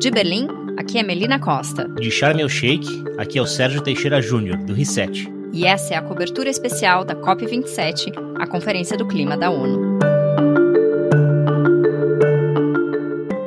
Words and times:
De 0.00 0.10
Berlim, 0.10 0.48
aqui 0.78 0.98
é 0.98 1.02
Melina 1.02 1.38
Costa. 1.38 1.86
De 1.88 2.10
Sharm 2.10 2.40
el 2.40 2.48
Sheikh, 2.48 3.04
aqui 3.18 3.38
é 3.38 3.42
o 3.42 3.46
Sérgio 3.46 3.82
Teixeira 3.82 4.22
Júnior, 4.22 4.56
do 4.58 4.72
Reset. 4.72 5.30
E 5.52 5.66
essa 5.66 5.94
é 5.94 5.96
a 5.96 6.02
cobertura 6.02 6.48
especial 6.48 7.04
da 7.04 7.14
COP27, 7.14 8.12
a 8.38 8.46
Conferência 8.46 8.96
do 8.96 9.06
Clima 9.06 9.36
da 9.36 9.50
ONU. 9.50 9.98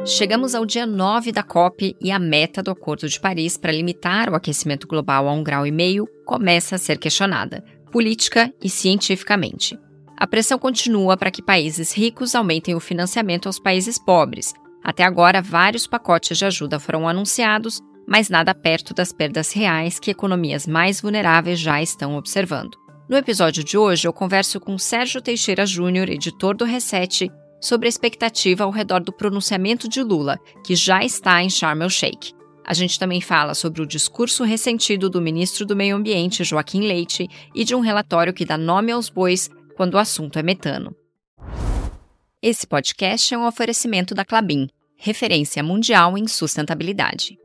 Chegamos 0.06 0.54
ao 0.54 0.66
dia 0.66 0.86
9 0.86 1.32
da 1.32 1.42
COP 1.42 1.96
e 2.00 2.12
a 2.12 2.20
meta 2.20 2.62
do 2.62 2.70
Acordo 2.70 3.10
de 3.10 3.20
Paris 3.20 3.58
para 3.58 3.72
limitar 3.72 4.30
o 4.30 4.36
aquecimento 4.36 4.88
global 4.88 5.28
a 5.28 5.34
um 5.34 5.44
grau 5.44 5.66
e 5.66 5.72
meio 5.72 6.08
começa 6.26 6.76
a 6.76 6.80
ser 6.80 7.00
questionada, 7.00 7.64
política 7.92 8.54
e 8.64 8.70
cientificamente. 8.70 9.76
A 10.24 10.28
pressão 10.28 10.58
continua 10.58 11.18
para 11.18 11.30
que 11.30 11.42
países 11.42 11.92
ricos 11.92 12.34
aumentem 12.34 12.74
o 12.74 12.80
financiamento 12.80 13.48
aos 13.48 13.60
países 13.60 14.00
pobres. 14.00 14.54
Até 14.82 15.04
agora, 15.04 15.42
vários 15.42 15.86
pacotes 15.86 16.38
de 16.38 16.46
ajuda 16.46 16.80
foram 16.80 17.10
anunciados, 17.10 17.82
mas 18.08 18.30
nada 18.30 18.56
perto 18.56 18.94
das 18.94 19.12
perdas 19.12 19.52
reais 19.52 20.00
que 20.00 20.10
economias 20.10 20.66
mais 20.66 21.02
vulneráveis 21.02 21.60
já 21.60 21.82
estão 21.82 22.16
observando. 22.16 22.78
No 23.10 23.18
episódio 23.18 23.66
de 23.66 23.78
hoje, 23.78 24.08
eu 24.08 24.14
converso 24.14 24.62
com 24.62 24.78
Sérgio 24.78 25.22
Teixeira 25.22 25.66
Júnior, 25.66 26.08
editor 26.08 26.56
do 26.56 26.64
Reset, 26.64 27.30
sobre 27.60 27.88
a 27.88 27.90
expectativa 27.90 28.64
ao 28.64 28.72
redor 28.72 29.02
do 29.04 29.12
pronunciamento 29.12 29.90
de 29.90 30.02
Lula, 30.02 30.40
que 30.66 30.74
já 30.74 31.04
está 31.04 31.44
em 31.44 31.50
Sharm 31.50 31.82
el-Sheikh. 31.82 32.32
A 32.66 32.74
gente 32.74 32.98
também 32.98 33.20
fala 33.20 33.54
sobre 33.54 33.82
o 33.82 33.86
discurso 33.86 34.46
ressentido 34.46 35.10
do 35.10 35.22
ministro 35.22 35.66
do 35.66 35.76
Meio 35.76 35.98
Ambiente, 35.98 36.46
Joaquim 36.46 36.88
Leite, 36.88 37.28
e 37.54 37.66
de 37.66 37.76
um 37.76 37.82
relatório 37.82 38.34
que 38.34 38.46
dá 38.46 38.58
nome 38.58 38.90
aos 38.90 39.10
bois 39.10 39.50
quando 39.84 39.96
o 39.96 40.00
assunto 40.00 40.40
é 40.40 40.42
metano. 40.42 40.96
Esse 42.42 42.66
podcast 42.66 43.34
é 43.34 43.38
um 43.38 43.46
oferecimento 43.46 44.16
da 44.16 44.24
Clabin, 44.24 44.70
referência 44.96 45.62
mundial 45.62 46.18
em 46.18 46.26
sustentabilidade. 46.26 47.38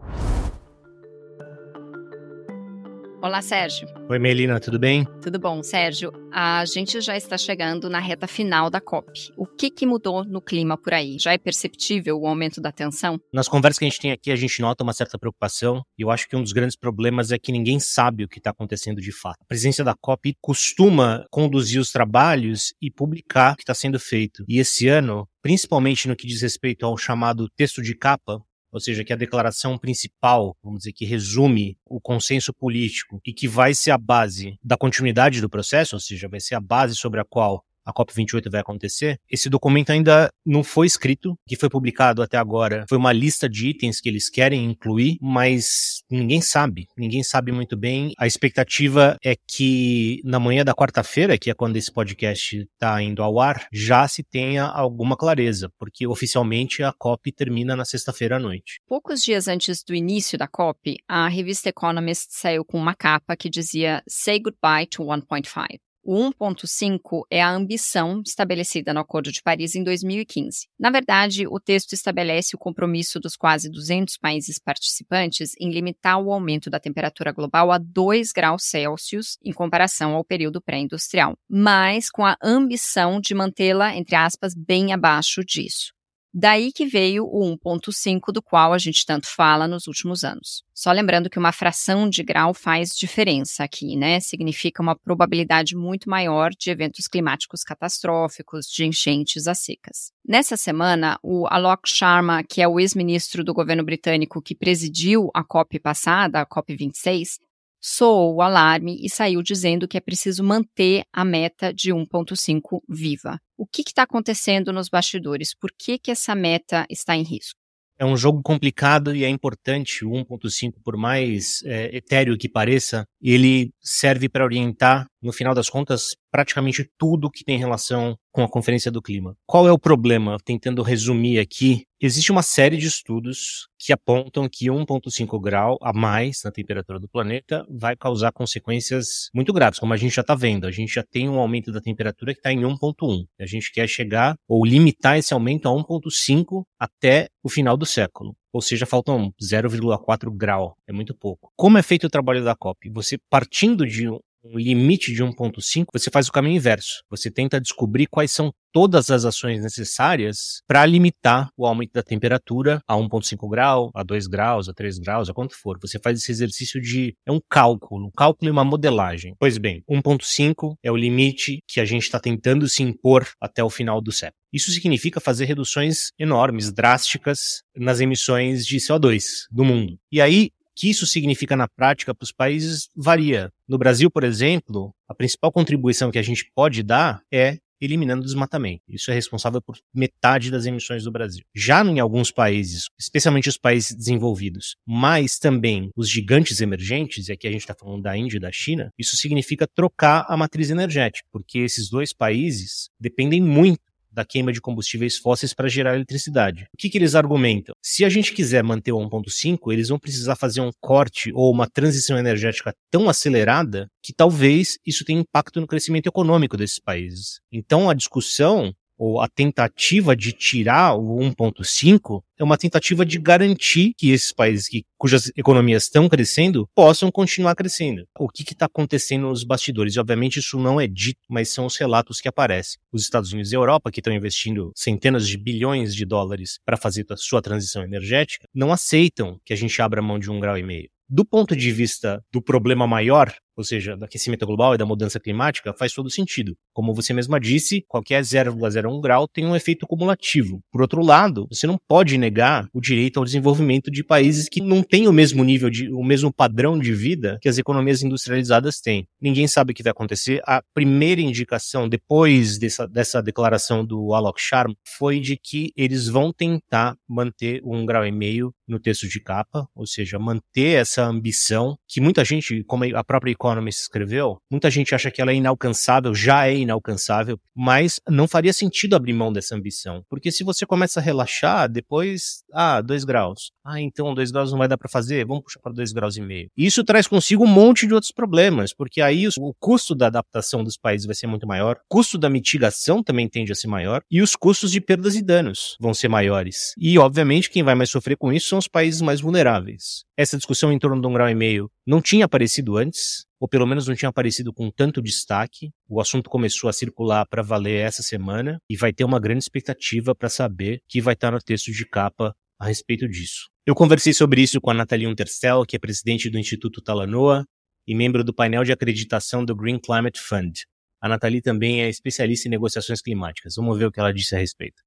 Olá, 3.20 3.42
Sérgio. 3.42 3.88
Oi, 4.08 4.16
Melina, 4.16 4.60
tudo 4.60 4.78
bem? 4.78 5.04
Tudo 5.20 5.40
bom, 5.40 5.60
Sérgio. 5.60 6.12
A 6.32 6.64
gente 6.64 7.00
já 7.00 7.16
está 7.16 7.36
chegando 7.36 7.90
na 7.90 7.98
reta 7.98 8.28
final 8.28 8.70
da 8.70 8.80
COP. 8.80 9.32
O 9.36 9.44
que, 9.44 9.70
que 9.70 9.84
mudou 9.84 10.24
no 10.24 10.40
clima 10.40 10.78
por 10.78 10.94
aí? 10.94 11.18
Já 11.18 11.32
é 11.32 11.38
perceptível 11.38 12.16
o 12.16 12.28
aumento 12.28 12.60
da 12.60 12.70
tensão? 12.70 13.20
Nas 13.32 13.48
conversas 13.48 13.80
que 13.80 13.84
a 13.84 13.88
gente 13.88 14.00
tem 14.00 14.12
aqui, 14.12 14.30
a 14.30 14.36
gente 14.36 14.60
nota 14.60 14.84
uma 14.84 14.92
certa 14.92 15.18
preocupação. 15.18 15.82
E 15.98 16.02
eu 16.02 16.12
acho 16.12 16.28
que 16.28 16.36
um 16.36 16.42
dos 16.44 16.52
grandes 16.52 16.76
problemas 16.76 17.32
é 17.32 17.38
que 17.40 17.50
ninguém 17.50 17.80
sabe 17.80 18.22
o 18.22 18.28
que 18.28 18.38
está 18.38 18.50
acontecendo 18.50 19.00
de 19.00 19.10
fato. 19.10 19.38
A 19.42 19.46
presidência 19.46 19.82
da 19.82 19.96
COP 20.00 20.36
costuma 20.40 21.26
conduzir 21.28 21.80
os 21.80 21.90
trabalhos 21.90 22.72
e 22.80 22.88
publicar 22.88 23.54
o 23.54 23.56
que 23.56 23.64
está 23.64 23.74
sendo 23.74 23.98
feito. 23.98 24.44
E 24.46 24.60
esse 24.60 24.86
ano, 24.86 25.28
principalmente 25.42 26.06
no 26.06 26.14
que 26.14 26.26
diz 26.26 26.40
respeito 26.40 26.86
ao 26.86 26.96
chamado 26.96 27.48
texto 27.56 27.82
de 27.82 27.96
capa, 27.96 28.40
ou 28.70 28.80
seja, 28.80 29.04
que 29.04 29.12
a 29.12 29.16
declaração 29.16 29.78
principal, 29.78 30.56
vamos 30.62 30.80
dizer, 30.80 30.92
que 30.92 31.04
resume 31.04 31.76
o 31.84 32.00
consenso 32.00 32.52
político 32.52 33.20
e 33.26 33.32
que 33.32 33.48
vai 33.48 33.74
ser 33.74 33.90
a 33.90 33.98
base 33.98 34.58
da 34.62 34.76
continuidade 34.76 35.40
do 35.40 35.48
processo, 35.48 35.96
ou 35.96 36.00
seja, 36.00 36.28
vai 36.28 36.40
ser 36.40 36.54
a 36.54 36.60
base 36.60 36.94
sobre 36.94 37.20
a 37.20 37.24
qual 37.24 37.64
a 37.88 37.92
COP28 37.92 38.50
vai 38.50 38.60
acontecer, 38.60 39.18
esse 39.30 39.48
documento 39.48 39.90
ainda 39.90 40.28
não 40.44 40.62
foi 40.62 40.86
escrito, 40.86 41.34
que 41.46 41.56
foi 41.56 41.70
publicado 41.70 42.22
até 42.22 42.36
agora 42.36 42.84
foi 42.88 42.98
uma 42.98 43.12
lista 43.12 43.48
de 43.48 43.68
itens 43.68 44.00
que 44.00 44.08
eles 44.08 44.28
querem 44.28 44.64
incluir, 44.64 45.16
mas 45.22 46.02
ninguém 46.10 46.40
sabe, 46.42 46.86
ninguém 46.96 47.22
sabe 47.22 47.50
muito 47.50 47.76
bem. 47.76 48.12
A 48.18 48.26
expectativa 48.26 49.16
é 49.24 49.34
que 49.34 50.20
na 50.24 50.38
manhã 50.38 50.64
da 50.64 50.74
quarta-feira, 50.74 51.38
que 51.38 51.50
é 51.50 51.54
quando 51.54 51.76
esse 51.76 51.90
podcast 51.90 52.56
está 52.58 53.00
indo 53.02 53.22
ao 53.22 53.40
ar, 53.40 53.66
já 53.72 54.06
se 54.06 54.22
tenha 54.22 54.64
alguma 54.64 55.16
clareza, 55.16 55.70
porque 55.78 56.06
oficialmente 56.06 56.82
a 56.82 56.92
COP 56.92 57.32
termina 57.32 57.74
na 57.74 57.84
sexta-feira 57.84 58.36
à 58.36 58.38
noite. 58.38 58.80
Poucos 58.86 59.22
dias 59.22 59.48
antes 59.48 59.82
do 59.82 59.94
início 59.94 60.38
da 60.38 60.46
COP, 60.46 60.96
a 61.08 61.28
revista 61.28 61.68
Economist 61.70 62.28
saiu 62.30 62.64
com 62.64 62.78
uma 62.78 62.94
capa 62.94 63.36
que 63.36 63.48
dizia 63.48 64.02
Say 64.08 64.40
Goodbye 64.40 64.86
to 64.86 65.02
1.5. 65.02 65.78
O 66.02 66.14
1,5 66.30 67.22
é 67.30 67.42
a 67.42 67.50
ambição 67.50 68.22
estabelecida 68.24 68.94
no 68.94 69.00
Acordo 69.00 69.30
de 69.30 69.42
Paris 69.42 69.74
em 69.74 69.82
2015. 69.82 70.68
Na 70.78 70.90
verdade, 70.90 71.46
o 71.46 71.60
texto 71.60 71.92
estabelece 71.92 72.56
o 72.56 72.58
compromisso 72.58 73.20
dos 73.20 73.36
quase 73.36 73.70
200 73.70 74.16
países 74.16 74.58
participantes 74.58 75.52
em 75.60 75.70
limitar 75.70 76.18
o 76.18 76.32
aumento 76.32 76.70
da 76.70 76.80
temperatura 76.80 77.32
global 77.32 77.70
a 77.70 77.78
2 77.78 78.32
graus 78.32 78.62
Celsius 78.64 79.36
em 79.44 79.52
comparação 79.52 80.14
ao 80.14 80.24
período 80.24 80.62
pré-industrial, 80.62 81.34
mas 81.48 82.08
com 82.10 82.24
a 82.24 82.36
ambição 82.42 83.20
de 83.20 83.34
mantê-la, 83.34 83.94
entre 83.94 84.16
aspas, 84.16 84.54
bem 84.54 84.92
abaixo 84.92 85.44
disso. 85.44 85.97
Daí 86.32 86.70
que 86.72 86.86
veio 86.86 87.24
o 87.24 87.56
1,5 87.56 88.32
do 88.32 88.42
qual 88.42 88.72
a 88.72 88.78
gente 88.78 89.04
tanto 89.06 89.26
fala 89.26 89.66
nos 89.66 89.86
últimos 89.86 90.24
anos. 90.24 90.62
Só 90.74 90.92
lembrando 90.92 91.28
que 91.30 91.38
uma 91.38 91.52
fração 91.52 92.08
de 92.08 92.22
grau 92.22 92.54
faz 92.54 92.90
diferença 92.90 93.64
aqui, 93.64 93.96
né? 93.96 94.20
Significa 94.20 94.82
uma 94.82 94.94
probabilidade 94.94 95.74
muito 95.74 96.08
maior 96.08 96.50
de 96.50 96.70
eventos 96.70 97.08
climáticos 97.08 97.64
catastróficos, 97.64 98.66
de 98.66 98.84
enchentes 98.84 99.48
a 99.48 99.54
secas. 99.54 100.12
Nessa 100.26 100.56
semana, 100.56 101.18
o 101.22 101.46
Alok 101.48 101.88
Sharma, 101.88 102.44
que 102.44 102.60
é 102.60 102.68
o 102.68 102.78
ex-ministro 102.78 103.42
do 103.42 103.54
governo 103.54 103.82
britânico 103.82 104.42
que 104.42 104.54
presidiu 104.54 105.30
a 105.34 105.42
COP 105.42 105.80
passada, 105.80 106.40
a 106.40 106.46
COP 106.46 106.76
26, 106.76 107.40
soou 107.80 108.36
o 108.36 108.42
alarme 108.42 108.98
e 109.04 109.08
saiu 109.08 109.42
dizendo 109.42 109.86
que 109.86 109.96
é 109.96 110.00
preciso 110.00 110.42
manter 110.42 111.04
a 111.12 111.24
meta 111.24 111.72
de 111.72 111.92
1,5 111.92 112.80
viva. 112.88 113.38
O 113.56 113.66
que 113.66 113.82
está 113.82 114.02
acontecendo 114.02 114.72
nos 114.72 114.88
bastidores? 114.88 115.54
Por 115.54 115.70
que, 115.76 115.98
que 115.98 116.10
essa 116.10 116.34
meta 116.34 116.86
está 116.90 117.16
em 117.16 117.22
risco? 117.22 117.58
É 118.00 118.04
um 118.04 118.16
jogo 118.16 118.40
complicado 118.42 119.12
e 119.12 119.24
é 119.24 119.28
importante. 119.28 120.04
O 120.04 120.10
1.5, 120.10 120.74
por 120.84 120.96
mais 120.96 121.60
é, 121.64 121.96
etéreo 121.96 122.38
que 122.38 122.48
pareça, 122.48 123.04
ele 123.20 123.70
serve 123.80 124.28
para 124.28 124.44
orientar, 124.44 125.06
no 125.20 125.32
final 125.32 125.54
das 125.54 125.68
contas, 125.68 126.14
praticamente 126.30 126.88
tudo 126.96 127.30
que 127.30 127.44
tem 127.44 127.58
relação 127.58 128.16
com 128.30 128.42
a 128.42 128.48
Conferência 128.48 128.90
do 128.90 129.02
Clima. 129.02 129.34
Qual 129.46 129.66
é 129.66 129.72
o 129.72 129.78
problema? 129.78 130.36
Tentando 130.44 130.82
resumir 130.82 131.40
aqui, 131.40 131.84
existe 132.00 132.30
uma 132.30 132.42
série 132.42 132.76
de 132.76 132.86
estudos 132.86 133.66
que 133.78 133.92
apontam 133.92 134.48
que 134.48 134.66
1,5 134.66 135.40
grau 135.40 135.76
a 135.82 135.92
mais 135.92 136.42
na 136.44 136.52
temperatura 136.52 137.00
do 137.00 137.08
planeta 137.08 137.66
vai 137.68 137.96
causar 137.96 138.30
consequências 138.30 139.28
muito 139.34 139.52
graves, 139.52 139.80
como 139.80 139.92
a 139.92 139.96
gente 139.96 140.14
já 140.14 140.22
está 140.22 140.36
vendo. 140.36 140.66
A 140.66 140.70
gente 140.70 140.94
já 140.94 141.02
tem 141.02 141.28
um 141.28 141.38
aumento 141.38 141.72
da 141.72 141.80
temperatura 141.80 142.32
que 142.32 142.38
está 142.38 142.52
em 142.52 142.60
1,1. 142.60 143.24
A 143.40 143.46
gente 143.46 143.72
quer 143.72 143.88
chegar 143.88 144.36
ou 144.46 144.64
limitar 144.64 145.18
esse 145.18 145.34
aumento 145.34 145.68
a 145.68 145.72
1,5 145.72 146.62
até 146.78 147.28
o 147.42 147.48
final 147.48 147.76
do 147.76 147.86
século. 147.86 148.36
Ou 148.52 148.62
seja, 148.62 148.86
faltam 148.86 149.32
0,4 149.42 150.30
grau, 150.30 150.76
é 150.86 150.92
muito 150.92 151.14
pouco. 151.14 151.52
Como 151.56 151.78
é 151.78 151.82
feito 151.82 152.06
o 152.06 152.10
trabalho 152.10 152.44
da 152.44 152.54
COP? 152.54 152.90
Você 152.90 153.18
partindo 153.30 153.86
de 153.86 154.08
um 154.08 154.56
limite 154.56 155.12
de 155.12 155.22
1.5, 155.22 155.86
você 155.92 156.10
faz 156.10 156.28
o 156.28 156.32
caminho 156.32 156.56
inverso. 156.56 157.02
Você 157.10 157.30
tenta 157.30 157.60
descobrir 157.60 158.06
quais 158.06 158.32
são 158.32 158.52
todas 158.72 159.10
as 159.10 159.24
ações 159.24 159.62
necessárias 159.62 160.62
para 160.66 160.84
limitar 160.86 161.50
o 161.56 161.66
aumento 161.66 161.92
da 161.92 162.02
temperatura 162.02 162.80
a 162.86 162.94
1,5 162.94 163.48
grau, 163.48 163.90
a 163.94 164.02
2 164.02 164.26
graus, 164.26 164.68
a 164.68 164.72
3 164.72 164.98
graus, 164.98 165.28
a 165.28 165.34
quanto 165.34 165.54
for. 165.54 165.78
Você 165.80 165.98
faz 165.98 166.18
esse 166.18 166.30
exercício 166.30 166.80
de. 166.80 167.14
É 167.26 167.32
um 167.32 167.40
cálculo, 167.48 168.06
um 168.06 168.10
cálculo 168.10 168.48
e 168.48 168.52
uma 168.52 168.64
modelagem. 168.64 169.34
Pois 169.38 169.58
bem, 169.58 169.82
1,5 169.88 170.74
é 170.82 170.90
o 170.90 170.96
limite 170.96 171.62
que 171.66 171.80
a 171.80 171.84
gente 171.84 172.02
está 172.02 172.20
tentando 172.20 172.68
se 172.68 172.82
impor 172.82 173.28
até 173.40 173.62
o 173.62 173.70
final 173.70 174.00
do 174.00 174.12
século. 174.12 174.38
Isso 174.52 174.70
significa 174.70 175.20
fazer 175.20 175.44
reduções 175.44 176.10
enormes, 176.18 176.72
drásticas 176.72 177.62
nas 177.76 178.00
emissões 178.00 178.66
de 178.66 178.78
CO2 178.78 179.46
do 179.50 179.64
mundo. 179.64 179.98
E 180.10 180.20
aí, 180.20 180.50
que 180.78 180.88
isso 180.88 181.06
significa 181.06 181.56
na 181.56 181.66
prática 181.66 182.14
para 182.14 182.24
os 182.24 182.30
países 182.30 182.88
varia. 182.96 183.52
No 183.66 183.76
Brasil, 183.76 184.08
por 184.08 184.22
exemplo, 184.22 184.94
a 185.08 185.14
principal 185.14 185.50
contribuição 185.50 186.10
que 186.10 186.18
a 186.18 186.22
gente 186.22 186.50
pode 186.54 186.84
dar 186.84 187.20
é 187.32 187.58
eliminando 187.80 188.22
o 188.22 188.24
desmatamento. 188.24 188.82
Isso 188.88 189.10
é 189.10 189.14
responsável 189.14 189.60
por 189.60 189.76
metade 189.94 190.50
das 190.50 190.66
emissões 190.66 191.04
do 191.04 191.12
Brasil. 191.12 191.44
Já 191.54 191.84
em 191.84 192.00
alguns 192.00 192.30
países, 192.30 192.86
especialmente 192.98 193.48
os 193.48 193.56
países 193.56 193.94
desenvolvidos, 193.94 194.76
mas 194.86 195.38
também 195.38 195.90
os 195.96 196.08
gigantes 196.08 196.60
emergentes, 196.60 197.28
e 197.28 197.32
aqui 197.32 197.46
a 197.46 197.50
gente 197.50 197.62
está 197.62 197.74
falando 197.74 198.02
da 198.02 198.16
Índia 198.16 198.36
e 198.36 198.40
da 198.40 198.52
China, 198.52 198.90
isso 198.98 199.16
significa 199.16 199.66
trocar 199.66 200.26
a 200.28 200.36
matriz 200.36 200.70
energética, 200.70 201.26
porque 201.32 201.58
esses 201.58 201.88
dois 201.88 202.12
países 202.12 202.88
dependem 203.00 203.40
muito 203.40 203.87
da 204.18 204.24
queima 204.24 204.52
de 204.52 204.60
combustíveis 204.60 205.16
fósseis 205.16 205.54
para 205.54 205.68
gerar 205.68 205.94
eletricidade. 205.94 206.64
O 206.74 206.76
que, 206.76 206.90
que 206.90 206.98
eles 206.98 207.14
argumentam? 207.14 207.72
Se 207.80 208.04
a 208.04 208.08
gente 208.08 208.32
quiser 208.32 208.64
manter 208.64 208.90
o 208.90 208.98
1.5, 208.98 209.72
eles 209.72 209.88
vão 209.88 209.98
precisar 209.98 210.34
fazer 210.34 210.60
um 210.60 210.70
corte 210.80 211.30
ou 211.32 211.52
uma 211.52 211.68
transição 211.68 212.18
energética 212.18 212.74
tão 212.90 213.08
acelerada 213.08 213.86
que 214.02 214.12
talvez 214.12 214.76
isso 214.84 215.04
tenha 215.04 215.20
impacto 215.20 215.60
no 215.60 215.68
crescimento 215.68 216.08
econômico 216.08 216.56
desses 216.56 216.80
países. 216.80 217.40
Então 217.52 217.88
a 217.88 217.94
discussão 217.94 218.72
ou 218.98 219.20
a 219.20 219.28
tentativa 219.28 220.16
de 220.16 220.32
tirar 220.32 220.94
o 220.94 221.18
1.5 221.18 222.22
é 222.38 222.44
uma 222.44 222.58
tentativa 222.58 223.06
de 223.06 223.18
garantir 223.18 223.94
que 223.96 224.10
esses 224.10 224.32
países 224.32 224.68
que, 224.68 224.84
cujas 224.96 225.30
economias 225.36 225.84
estão 225.84 226.08
crescendo 226.08 226.68
possam 226.74 227.10
continuar 227.10 227.54
crescendo. 227.54 228.04
O 228.18 228.28
que 228.28 228.42
está 228.42 228.66
acontecendo 228.66 229.28
nos 229.28 229.44
bastidores? 229.44 229.94
E, 229.94 230.00
obviamente, 230.00 230.38
isso 230.38 230.58
não 230.58 230.80
é 230.80 230.86
dito, 230.86 231.20
mas 231.28 231.48
são 231.48 231.66
os 231.66 231.76
relatos 231.76 232.20
que 232.20 232.28
aparecem. 232.28 232.78
Os 232.92 233.02
Estados 233.02 233.32
Unidos 233.32 233.52
e 233.52 233.56
a 233.56 233.58
Europa, 233.58 233.90
que 233.90 234.00
estão 234.00 234.12
investindo 234.12 234.72
centenas 234.74 235.26
de 235.26 235.38
bilhões 235.38 235.94
de 235.94 236.04
dólares 236.04 236.58
para 236.64 236.76
fazer 236.76 237.06
a 237.10 237.16
sua 237.16 237.40
transição 237.40 237.82
energética, 237.82 238.46
não 238.54 238.72
aceitam 238.72 239.40
que 239.44 239.52
a 239.52 239.56
gente 239.56 239.80
abra 239.80 240.02
mão 240.02 240.18
de 240.18 240.30
um 240.30 240.40
grau 240.40 240.58
e 240.58 240.62
meio. 240.62 240.88
Do 241.10 241.24
ponto 241.24 241.56
de 241.56 241.72
vista 241.72 242.22
do 242.30 242.42
problema 242.42 242.86
maior, 242.86 243.34
ou 243.58 243.64
seja, 243.64 243.96
do 243.96 244.04
aquecimento 244.04 244.46
global 244.46 244.74
e 244.74 244.78
da 244.78 244.86
mudança 244.86 245.18
climática, 245.18 245.74
faz 245.74 245.92
todo 245.92 246.08
sentido. 246.08 246.56
Como 246.72 246.94
você 246.94 247.12
mesma 247.12 247.40
disse, 247.40 247.84
qualquer 247.88 248.22
0,01 248.22 249.00
grau 249.00 249.26
tem 249.26 249.44
um 249.44 249.56
efeito 249.56 249.84
cumulativo. 249.84 250.60
Por 250.70 250.80
outro 250.80 251.02
lado, 251.02 251.48
você 251.50 251.66
não 251.66 251.76
pode 251.88 252.16
negar 252.16 252.68
o 252.72 252.80
direito 252.80 253.18
ao 253.18 253.24
desenvolvimento 253.24 253.90
de 253.90 254.04
países 254.04 254.48
que 254.48 254.60
não 254.60 254.82
têm 254.82 255.08
o 255.08 255.12
mesmo 255.12 255.42
nível 255.42 255.68
de, 255.68 255.92
o 255.92 256.04
mesmo 256.04 256.32
padrão 256.32 256.78
de 256.78 256.94
vida 256.94 257.38
que 257.42 257.48
as 257.48 257.58
economias 257.58 258.02
industrializadas 258.02 258.80
têm. 258.80 259.06
Ninguém 259.20 259.48
sabe 259.48 259.72
o 259.72 259.74
que 259.74 259.82
vai 259.82 259.90
acontecer. 259.90 260.40
A 260.46 260.62
primeira 260.72 261.20
indicação 261.20 261.88
depois 261.88 262.58
dessa, 262.58 262.86
dessa 262.86 263.20
declaração 263.20 263.84
do 263.84 264.14
Alok 264.14 264.40
Sharma 264.40 264.74
foi 264.96 265.18
de 265.18 265.36
que 265.36 265.72
eles 265.76 266.06
vão 266.06 266.32
tentar 266.32 266.96
manter 267.08 267.60
um 267.64 267.84
grau 267.84 268.06
e 268.06 268.12
meio 268.12 268.54
no 268.68 268.78
texto 268.78 269.08
de 269.08 269.20
capa, 269.20 269.68
ou 269.74 269.86
seja, 269.86 270.18
manter 270.18 270.80
essa 270.80 271.04
ambição 271.04 271.78
que 271.86 272.00
muita 272.00 272.24
gente, 272.24 272.62
como 272.64 272.84
a 272.84 273.04
própria 273.04 273.32
Economist 273.32 273.82
escreveu, 273.82 274.38
muita 274.50 274.70
gente 274.70 274.94
acha 274.94 275.10
que 275.10 275.20
ela 275.20 275.32
é 275.32 275.34
inalcançável, 275.34 276.14
já 276.14 276.46
é 276.46 276.56
inalcançável, 276.56 277.38
mas 277.54 278.00
não 278.08 278.28
faria 278.28 278.52
sentido 278.52 278.94
abrir 278.94 279.12
mão 279.12 279.32
dessa 279.32 279.54
ambição, 279.54 280.02
porque 280.08 280.30
se 280.30 280.44
você 280.44 280.66
começa 280.66 281.00
a 281.00 281.02
relaxar, 281.02 281.68
depois, 281.68 282.44
ah, 282.52 282.80
dois 282.80 283.04
graus, 283.04 283.50
ah, 283.64 283.80
então 283.80 284.14
dois 284.14 284.30
graus 284.30 284.50
não 284.50 284.58
vai 284.58 284.68
dar 284.68 284.78
para 284.78 284.88
fazer, 284.88 285.24
vamos 285.26 285.44
puxar 285.44 285.60
para 285.60 285.72
dois 285.72 285.92
graus 285.92 286.16
e 286.16 286.20
meio. 286.20 286.50
Isso 286.56 286.84
traz 286.84 287.06
consigo 287.06 287.44
um 287.44 287.48
monte 287.48 287.86
de 287.86 287.94
outros 287.94 288.12
problemas, 288.12 288.74
porque 288.74 289.00
aí 289.00 289.26
o 289.38 289.54
custo 289.58 289.94
da 289.94 290.06
adaptação 290.06 290.62
dos 290.62 290.76
países 290.76 291.06
vai 291.06 291.14
ser 291.14 291.26
muito 291.26 291.46
maior, 291.46 291.76
o 291.76 291.80
custo 291.88 292.18
da 292.18 292.28
mitigação 292.28 293.02
também 293.02 293.28
tende 293.28 293.52
a 293.52 293.54
ser 293.54 293.68
maior 293.68 294.02
e 294.10 294.22
os 294.22 294.36
custos 294.36 294.70
de 294.72 294.80
perdas 294.80 295.14
e 295.14 295.22
danos 295.22 295.76
vão 295.80 295.94
ser 295.94 296.08
maiores. 296.08 296.74
E 296.78 296.98
obviamente 296.98 297.50
quem 297.50 297.62
vai 297.62 297.74
mais 297.74 297.90
sofrer 297.90 298.16
com 298.16 298.32
isso 298.32 298.48
são 298.48 298.57
os 298.58 298.68
países 298.68 299.00
mais 299.00 299.20
vulneráveis. 299.20 300.04
Essa 300.16 300.36
discussão 300.36 300.72
em 300.72 300.78
torno 300.78 301.00
de 301.00 301.06
um 301.06 301.12
grau 301.12 301.28
e 301.28 301.34
meio 301.34 301.70
não 301.86 302.02
tinha 302.02 302.24
aparecido 302.24 302.76
antes, 302.76 303.24
ou 303.40 303.48
pelo 303.48 303.66
menos 303.66 303.86
não 303.86 303.94
tinha 303.94 304.08
aparecido 304.08 304.52
com 304.52 304.70
tanto 304.70 305.00
destaque. 305.00 305.70
O 305.88 306.00
assunto 306.00 306.28
começou 306.28 306.68
a 306.68 306.72
circular 306.72 307.26
para 307.26 307.42
valer 307.42 307.80
essa 307.80 308.02
semana 308.02 308.58
e 308.68 308.76
vai 308.76 308.92
ter 308.92 309.04
uma 309.04 309.20
grande 309.20 309.42
expectativa 309.42 310.14
para 310.14 310.28
saber 310.28 310.80
que 310.88 311.00
vai 311.00 311.14
estar 311.14 311.30
no 311.30 311.38
texto 311.38 311.72
de 311.72 311.86
capa 311.88 312.34
a 312.58 312.66
respeito 312.66 313.08
disso. 313.08 313.48
Eu 313.66 313.74
conversei 313.74 314.12
sobre 314.12 314.42
isso 314.42 314.60
com 314.60 314.70
a 314.70 314.74
Nathalie 314.74 315.06
Unterstel, 315.06 315.64
que 315.64 315.76
é 315.76 315.78
presidente 315.78 316.28
do 316.28 316.38
Instituto 316.38 316.82
Talanoa 316.82 317.46
e 317.86 317.94
membro 317.94 318.24
do 318.24 318.34
painel 318.34 318.64
de 318.64 318.72
acreditação 318.72 319.44
do 319.44 319.54
Green 319.54 319.78
Climate 319.78 320.20
Fund. 320.20 320.64
A 321.00 321.08
Nathalie 321.08 321.40
também 321.40 321.82
é 321.82 321.88
especialista 321.88 322.48
em 322.48 322.50
negociações 322.50 323.00
climáticas. 323.00 323.54
Vamos 323.56 323.78
ver 323.78 323.86
o 323.86 323.92
que 323.92 324.00
ela 324.00 324.12
disse 324.12 324.34
a 324.34 324.38
respeito 324.38 324.82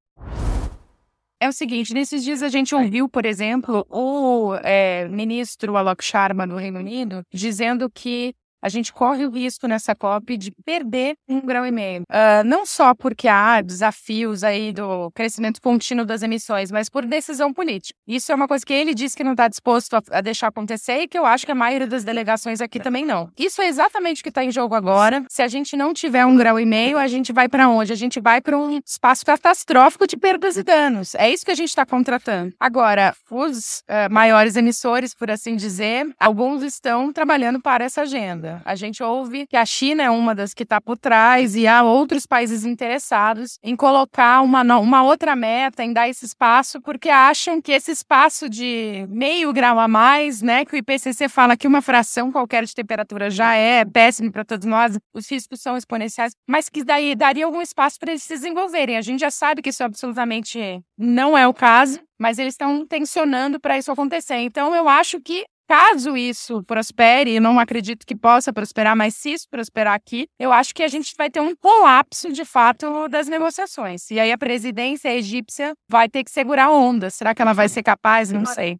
é 1.42 1.48
o 1.48 1.52
seguinte: 1.52 1.92
nesses 1.92 2.22
dias 2.22 2.42
a 2.42 2.48
gente 2.48 2.74
ouviu, 2.74 3.08
por 3.08 3.26
exemplo, 3.26 3.84
o 3.90 4.54
é, 4.62 5.08
ministro 5.08 5.76
Alok 5.76 6.02
Sharma 6.04 6.46
do 6.46 6.56
Reino 6.56 6.78
Unido 6.78 7.24
dizendo 7.32 7.90
que 7.90 8.34
a 8.62 8.68
gente 8.68 8.92
corre 8.92 9.26
o 9.26 9.30
risco 9.30 9.66
nessa 9.66 9.94
COP 9.94 10.36
de 10.36 10.52
perder 10.64 11.16
um 11.28 11.40
grau 11.40 11.66
e 11.66 11.72
meio. 11.72 12.02
Uh, 12.02 12.44
não 12.44 12.64
só 12.64 12.94
porque 12.94 13.26
há 13.26 13.60
desafios 13.60 14.44
aí 14.44 14.72
do 14.72 15.10
crescimento 15.10 15.60
contínuo 15.60 16.06
das 16.06 16.22
emissões, 16.22 16.70
mas 16.70 16.88
por 16.88 17.04
decisão 17.04 17.52
política. 17.52 17.98
Isso 18.06 18.30
é 18.30 18.34
uma 18.34 18.46
coisa 18.46 18.64
que 18.64 18.72
ele 18.72 18.94
disse 18.94 19.16
que 19.16 19.24
não 19.24 19.32
está 19.32 19.48
disposto 19.48 19.94
a, 19.94 20.02
a, 20.10 20.20
deixar 20.20 20.48
acontecer 20.48 21.00
e 21.00 21.08
que 21.08 21.18
eu 21.18 21.26
acho 21.26 21.44
que 21.44 21.52
a 21.52 21.54
maioria 21.54 21.86
das 21.86 22.04
delegações 22.04 22.60
aqui 22.60 22.78
também 22.78 23.04
não. 23.04 23.30
Isso 23.36 23.60
é 23.60 23.66
exatamente 23.66 24.20
o 24.20 24.22
que 24.22 24.28
está 24.28 24.44
em 24.44 24.52
jogo 24.52 24.74
agora. 24.74 25.24
Se 25.28 25.42
a 25.42 25.48
gente 25.48 25.76
não 25.76 25.92
tiver 25.92 26.24
um 26.24 26.36
grau 26.36 26.60
e 26.60 26.64
meio, 26.64 26.98
a 26.98 27.08
gente 27.08 27.32
vai 27.32 27.48
para 27.48 27.68
onde? 27.68 27.92
A 27.92 27.96
gente 27.96 28.20
vai 28.20 28.40
para 28.40 28.56
um 28.56 28.78
espaço 28.86 29.26
catastrófico 29.26 30.06
de 30.06 30.16
perdas 30.16 30.56
e 30.56 30.62
danos. 30.62 31.14
É 31.16 31.30
isso 31.30 31.44
que 31.44 31.50
a 31.50 31.56
gente 31.56 31.68
está 31.68 31.84
contratando. 31.84 32.54
Agora, 32.60 33.14
os 33.30 33.80
uh, 33.80 34.12
maiores 34.12 34.56
emissores, 34.56 35.14
por 35.14 35.30
assim 35.30 35.56
dizer, 35.56 36.06
alguns 36.18 36.62
estão 36.62 37.12
trabalhando 37.12 37.60
para 37.60 37.84
essa 37.84 38.02
agenda. 38.02 38.51
A 38.64 38.74
gente 38.74 39.02
ouve 39.02 39.46
que 39.46 39.56
a 39.56 39.64
China 39.64 40.02
é 40.02 40.10
uma 40.10 40.34
das 40.34 40.52
que 40.52 40.62
está 40.62 40.80
por 40.80 40.96
trás 40.96 41.54
e 41.54 41.66
há 41.66 41.82
outros 41.82 42.26
países 42.26 42.64
interessados 42.64 43.58
em 43.62 43.76
colocar 43.76 44.42
uma, 44.42 44.62
uma 44.78 45.02
outra 45.02 45.34
meta, 45.36 45.84
em 45.84 45.92
dar 45.92 46.08
esse 46.08 46.24
espaço, 46.24 46.80
porque 46.80 47.08
acham 47.08 47.60
que 47.60 47.72
esse 47.72 47.90
espaço 47.90 48.48
de 48.48 49.06
meio 49.08 49.52
grau 49.52 49.78
a 49.78 49.88
mais, 49.88 50.42
né, 50.42 50.64
que 50.64 50.74
o 50.74 50.78
IPCC 50.78 51.28
fala 51.28 51.56
que 51.56 51.66
uma 51.66 51.82
fração 51.82 52.32
qualquer 52.32 52.64
de 52.64 52.74
temperatura 52.74 53.30
já 53.30 53.54
é 53.54 53.84
péssimo 53.84 54.30
para 54.30 54.44
todos 54.44 54.66
nós, 54.66 54.98
os 55.14 55.30
riscos 55.30 55.60
são 55.60 55.76
exponenciais, 55.76 56.32
mas 56.48 56.68
que 56.68 56.84
daí 56.84 57.14
daria 57.14 57.44
algum 57.44 57.60
espaço 57.60 57.98
para 57.98 58.10
eles 58.10 58.22
se 58.22 58.34
desenvolverem. 58.34 58.96
A 58.96 59.02
gente 59.02 59.20
já 59.20 59.30
sabe 59.30 59.62
que 59.62 59.70
isso 59.70 59.84
absolutamente 59.84 60.82
não 60.98 61.36
é 61.36 61.46
o 61.46 61.54
caso, 61.54 62.00
mas 62.18 62.38
eles 62.38 62.54
estão 62.54 62.86
tensionando 62.86 63.58
para 63.58 63.76
isso 63.76 63.90
acontecer. 63.90 64.36
Então, 64.36 64.74
eu 64.74 64.88
acho 64.88 65.20
que 65.20 65.44
Caso 65.72 66.18
isso 66.18 66.62
prospere, 66.64 67.40
não 67.40 67.58
acredito 67.58 68.06
que 68.06 68.14
possa 68.14 68.52
prosperar, 68.52 68.94
mas 68.94 69.14
se 69.14 69.32
isso 69.32 69.48
prosperar 69.48 69.94
aqui, 69.94 70.28
eu 70.38 70.52
acho 70.52 70.74
que 70.74 70.82
a 70.82 70.88
gente 70.88 71.14
vai 71.16 71.30
ter 71.30 71.40
um 71.40 71.56
colapso 71.56 72.30
de 72.30 72.44
fato 72.44 73.08
das 73.08 73.26
negociações. 73.26 74.10
E 74.10 74.20
aí 74.20 74.30
a 74.30 74.36
presidência 74.36 75.08
egípcia 75.14 75.72
vai 75.88 76.10
ter 76.10 76.24
que 76.24 76.30
segurar 76.30 76.66
a 76.66 76.70
onda. 76.70 77.08
Será 77.08 77.34
que 77.34 77.40
ela 77.40 77.54
vai 77.54 77.70
ser 77.70 77.82
capaz? 77.82 78.30
Não 78.30 78.44
sei. 78.44 78.78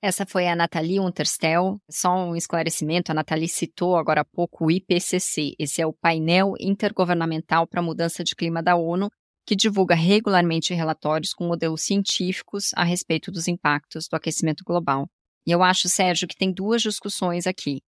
Essa 0.00 0.24
foi 0.24 0.48
a 0.48 0.56
Nathalie 0.56 1.00
Unterstel. 1.00 1.78
Só 1.90 2.16
um 2.16 2.34
esclarecimento: 2.34 3.12
a 3.12 3.14
Nathalie 3.14 3.46
citou 3.46 3.98
agora 3.98 4.22
há 4.22 4.24
pouco 4.24 4.64
o 4.64 4.70
IPCC. 4.70 5.54
Esse 5.58 5.82
é 5.82 5.86
o 5.86 5.92
painel 5.92 6.54
intergovernamental 6.58 7.66
para 7.66 7.80
a 7.80 7.84
mudança 7.84 8.24
de 8.24 8.34
clima 8.34 8.62
da 8.62 8.74
ONU, 8.74 9.10
que 9.46 9.54
divulga 9.54 9.94
regularmente 9.94 10.72
relatórios 10.72 11.34
com 11.34 11.46
modelos 11.46 11.82
científicos 11.82 12.70
a 12.74 12.84
respeito 12.84 13.30
dos 13.30 13.46
impactos 13.46 14.08
do 14.08 14.16
aquecimento 14.16 14.64
global. 14.64 15.06
E 15.46 15.50
eu 15.50 15.62
acho, 15.62 15.88
Sérgio, 15.88 16.28
que 16.28 16.36
tem 16.36 16.52
duas 16.52 16.82
discussões 16.82 17.46
aqui. 17.46 17.80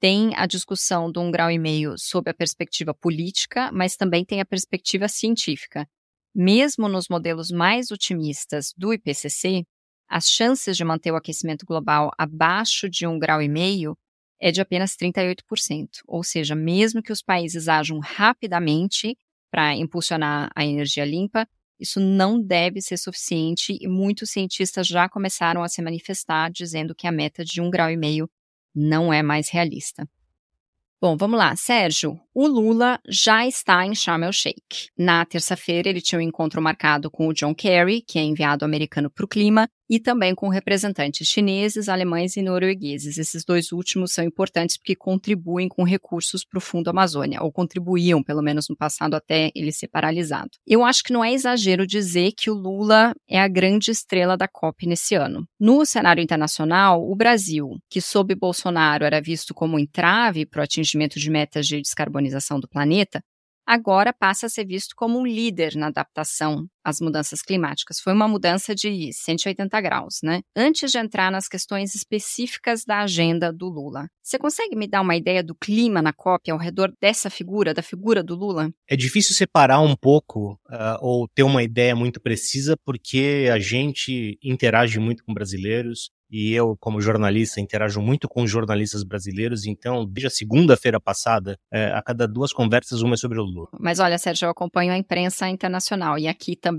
Tem 0.00 0.34
a 0.34 0.46
discussão 0.46 1.12
de 1.12 1.18
um 1.18 1.30
grau 1.30 1.50
e 1.50 1.58
meio 1.58 1.94
sob 1.96 2.28
a 2.30 2.34
perspectiva 2.34 2.92
política, 2.92 3.70
mas 3.72 3.96
também 3.96 4.24
tem 4.24 4.40
a 4.40 4.44
perspectiva 4.44 5.08
científica. 5.08 5.86
Mesmo 6.34 6.88
nos 6.88 7.08
modelos 7.08 7.50
mais 7.50 7.90
otimistas 7.90 8.72
do 8.76 8.92
IPCC, 8.92 9.64
as 10.08 10.28
chances 10.28 10.76
de 10.76 10.84
manter 10.84 11.12
o 11.12 11.16
aquecimento 11.16 11.64
global 11.64 12.10
abaixo 12.18 12.88
de 12.88 13.06
um 13.06 13.18
grau 13.18 13.40
e 13.40 13.48
meio 13.48 13.96
é 14.40 14.50
de 14.50 14.60
apenas 14.60 14.96
38%. 14.96 16.02
Ou 16.06 16.24
seja, 16.24 16.54
mesmo 16.54 17.02
que 17.02 17.12
os 17.12 17.22
países 17.22 17.68
ajam 17.68 17.98
rapidamente 18.00 19.16
para 19.50 19.76
impulsionar 19.76 20.50
a 20.54 20.64
energia 20.64 21.04
limpa, 21.04 21.46
isso 21.82 22.00
não 22.00 22.40
deve 22.40 22.80
ser 22.80 22.96
suficiente 22.96 23.76
e 23.80 23.88
muitos 23.88 24.30
cientistas 24.30 24.86
já 24.86 25.08
começaram 25.08 25.62
a 25.62 25.68
se 25.68 25.82
manifestar 25.82 26.50
dizendo 26.50 26.94
que 26.94 27.06
a 27.06 27.12
meta 27.12 27.44
de 27.44 27.60
um 27.60 27.68
grau 27.68 27.90
e 27.90 27.96
meio 27.96 28.30
não 28.74 29.12
é 29.12 29.22
mais 29.22 29.50
realista. 29.50 30.08
Bom, 31.02 31.16
vamos 31.16 31.36
lá, 31.36 31.56
Sérgio. 31.56 32.20
O 32.32 32.46
Lula 32.46 33.00
já 33.08 33.44
está 33.44 33.84
em 33.84 33.92
Sharm 33.92 34.22
el 34.22 34.32
Sheikh. 34.32 34.88
Na 34.96 35.24
terça-feira, 35.24 35.88
ele 35.88 36.00
tinha 36.00 36.20
um 36.20 36.22
encontro 36.22 36.62
marcado 36.62 37.10
com 37.10 37.26
o 37.26 37.34
John 37.34 37.52
Kerry, 37.52 38.02
que 38.02 38.20
é 38.20 38.22
enviado 38.22 38.64
americano 38.64 39.10
para 39.10 39.24
o 39.24 39.28
clima, 39.28 39.68
e 39.92 40.00
também 40.00 40.34
com 40.34 40.48
representantes 40.48 41.28
chineses, 41.28 41.86
alemães 41.86 42.34
e 42.38 42.40
noruegueses. 42.40 43.18
Esses 43.18 43.44
dois 43.44 43.72
últimos 43.72 44.14
são 44.14 44.24
importantes 44.24 44.78
porque 44.78 44.96
contribuem 44.96 45.68
com 45.68 45.84
recursos 45.84 46.46
para 46.46 46.56
o 46.56 46.62
Fundo 46.62 46.88
Amazônia, 46.88 47.42
ou 47.42 47.52
contribuíam, 47.52 48.22
pelo 48.22 48.40
menos 48.40 48.70
no 48.70 48.74
passado, 48.74 49.12
até 49.12 49.50
ele 49.54 49.70
ser 49.70 49.88
paralisado. 49.88 50.48
Eu 50.66 50.82
acho 50.82 51.04
que 51.04 51.12
não 51.12 51.22
é 51.22 51.30
exagero 51.34 51.86
dizer 51.86 52.32
que 52.34 52.50
o 52.50 52.54
Lula 52.54 53.12
é 53.28 53.38
a 53.38 53.46
grande 53.46 53.90
estrela 53.90 54.34
da 54.34 54.48
COP 54.48 54.86
nesse 54.86 55.14
ano. 55.14 55.46
No 55.60 55.84
cenário 55.84 56.22
internacional, 56.22 57.06
o 57.06 57.14
Brasil, 57.14 57.78
que 57.90 58.00
sob 58.00 58.34
Bolsonaro 58.34 59.04
era 59.04 59.20
visto 59.20 59.52
como 59.52 59.78
entrave 59.78 60.46
para 60.46 60.60
o 60.60 60.64
atingimento 60.64 61.20
de 61.20 61.28
metas 61.28 61.66
de 61.66 61.82
descarbonização 61.82 62.58
do 62.58 62.66
planeta, 62.66 63.22
agora 63.66 64.10
passa 64.10 64.46
a 64.46 64.48
ser 64.48 64.64
visto 64.64 64.94
como 64.96 65.18
um 65.18 65.26
líder 65.26 65.76
na 65.76 65.88
adaptação 65.88 66.66
as 66.84 67.00
mudanças 67.00 67.42
climáticas. 67.42 68.00
Foi 68.00 68.12
uma 68.12 68.28
mudança 68.28 68.74
de 68.74 69.12
180 69.12 69.80
graus, 69.80 70.20
né? 70.22 70.42
Antes 70.56 70.90
de 70.90 70.98
entrar 70.98 71.30
nas 71.30 71.48
questões 71.48 71.94
específicas 71.94 72.84
da 72.84 73.00
agenda 73.00 73.52
do 73.52 73.68
Lula, 73.68 74.08
você 74.22 74.38
consegue 74.38 74.76
me 74.76 74.86
dar 74.86 75.00
uma 75.00 75.16
ideia 75.16 75.42
do 75.42 75.54
clima 75.54 76.00
na 76.00 76.12
COP 76.12 76.50
ao 76.50 76.58
redor 76.58 76.92
dessa 77.00 77.28
figura, 77.28 77.74
da 77.74 77.82
figura 77.82 78.22
do 78.22 78.34
Lula? 78.34 78.70
É 78.88 78.96
difícil 78.96 79.34
separar 79.34 79.80
um 79.80 79.96
pouco 79.96 80.52
uh, 80.70 80.98
ou 81.00 81.28
ter 81.28 81.42
uma 81.42 81.62
ideia 81.62 81.94
muito 81.94 82.20
precisa, 82.20 82.76
porque 82.84 83.48
a 83.52 83.58
gente 83.58 84.38
interage 84.42 84.98
muito 84.98 85.24
com 85.24 85.34
brasileiros, 85.34 86.10
e 86.32 86.54
eu, 86.54 86.74
como 86.80 86.98
jornalista, 86.98 87.60
interajo 87.60 88.00
muito 88.00 88.26
com 88.26 88.46
jornalistas 88.46 89.04
brasileiros, 89.04 89.66
então, 89.66 90.06
desde 90.06 90.28
a 90.28 90.30
segunda-feira 90.30 90.98
passada, 90.98 91.58
é, 91.70 91.92
a 91.92 92.00
cada 92.00 92.26
duas 92.26 92.54
conversas, 92.54 93.02
uma 93.02 93.12
é 93.12 93.16
sobre 93.18 93.38
o 93.38 93.42
Lula. 93.42 93.68
Mas 93.78 94.00
olha, 94.00 94.16
Sérgio, 94.16 94.46
eu 94.46 94.50
acompanho 94.50 94.94
a 94.94 94.96
imprensa 94.96 95.46
internacional 95.46 96.18
e 96.18 96.26
aqui 96.26 96.56
também 96.56 96.71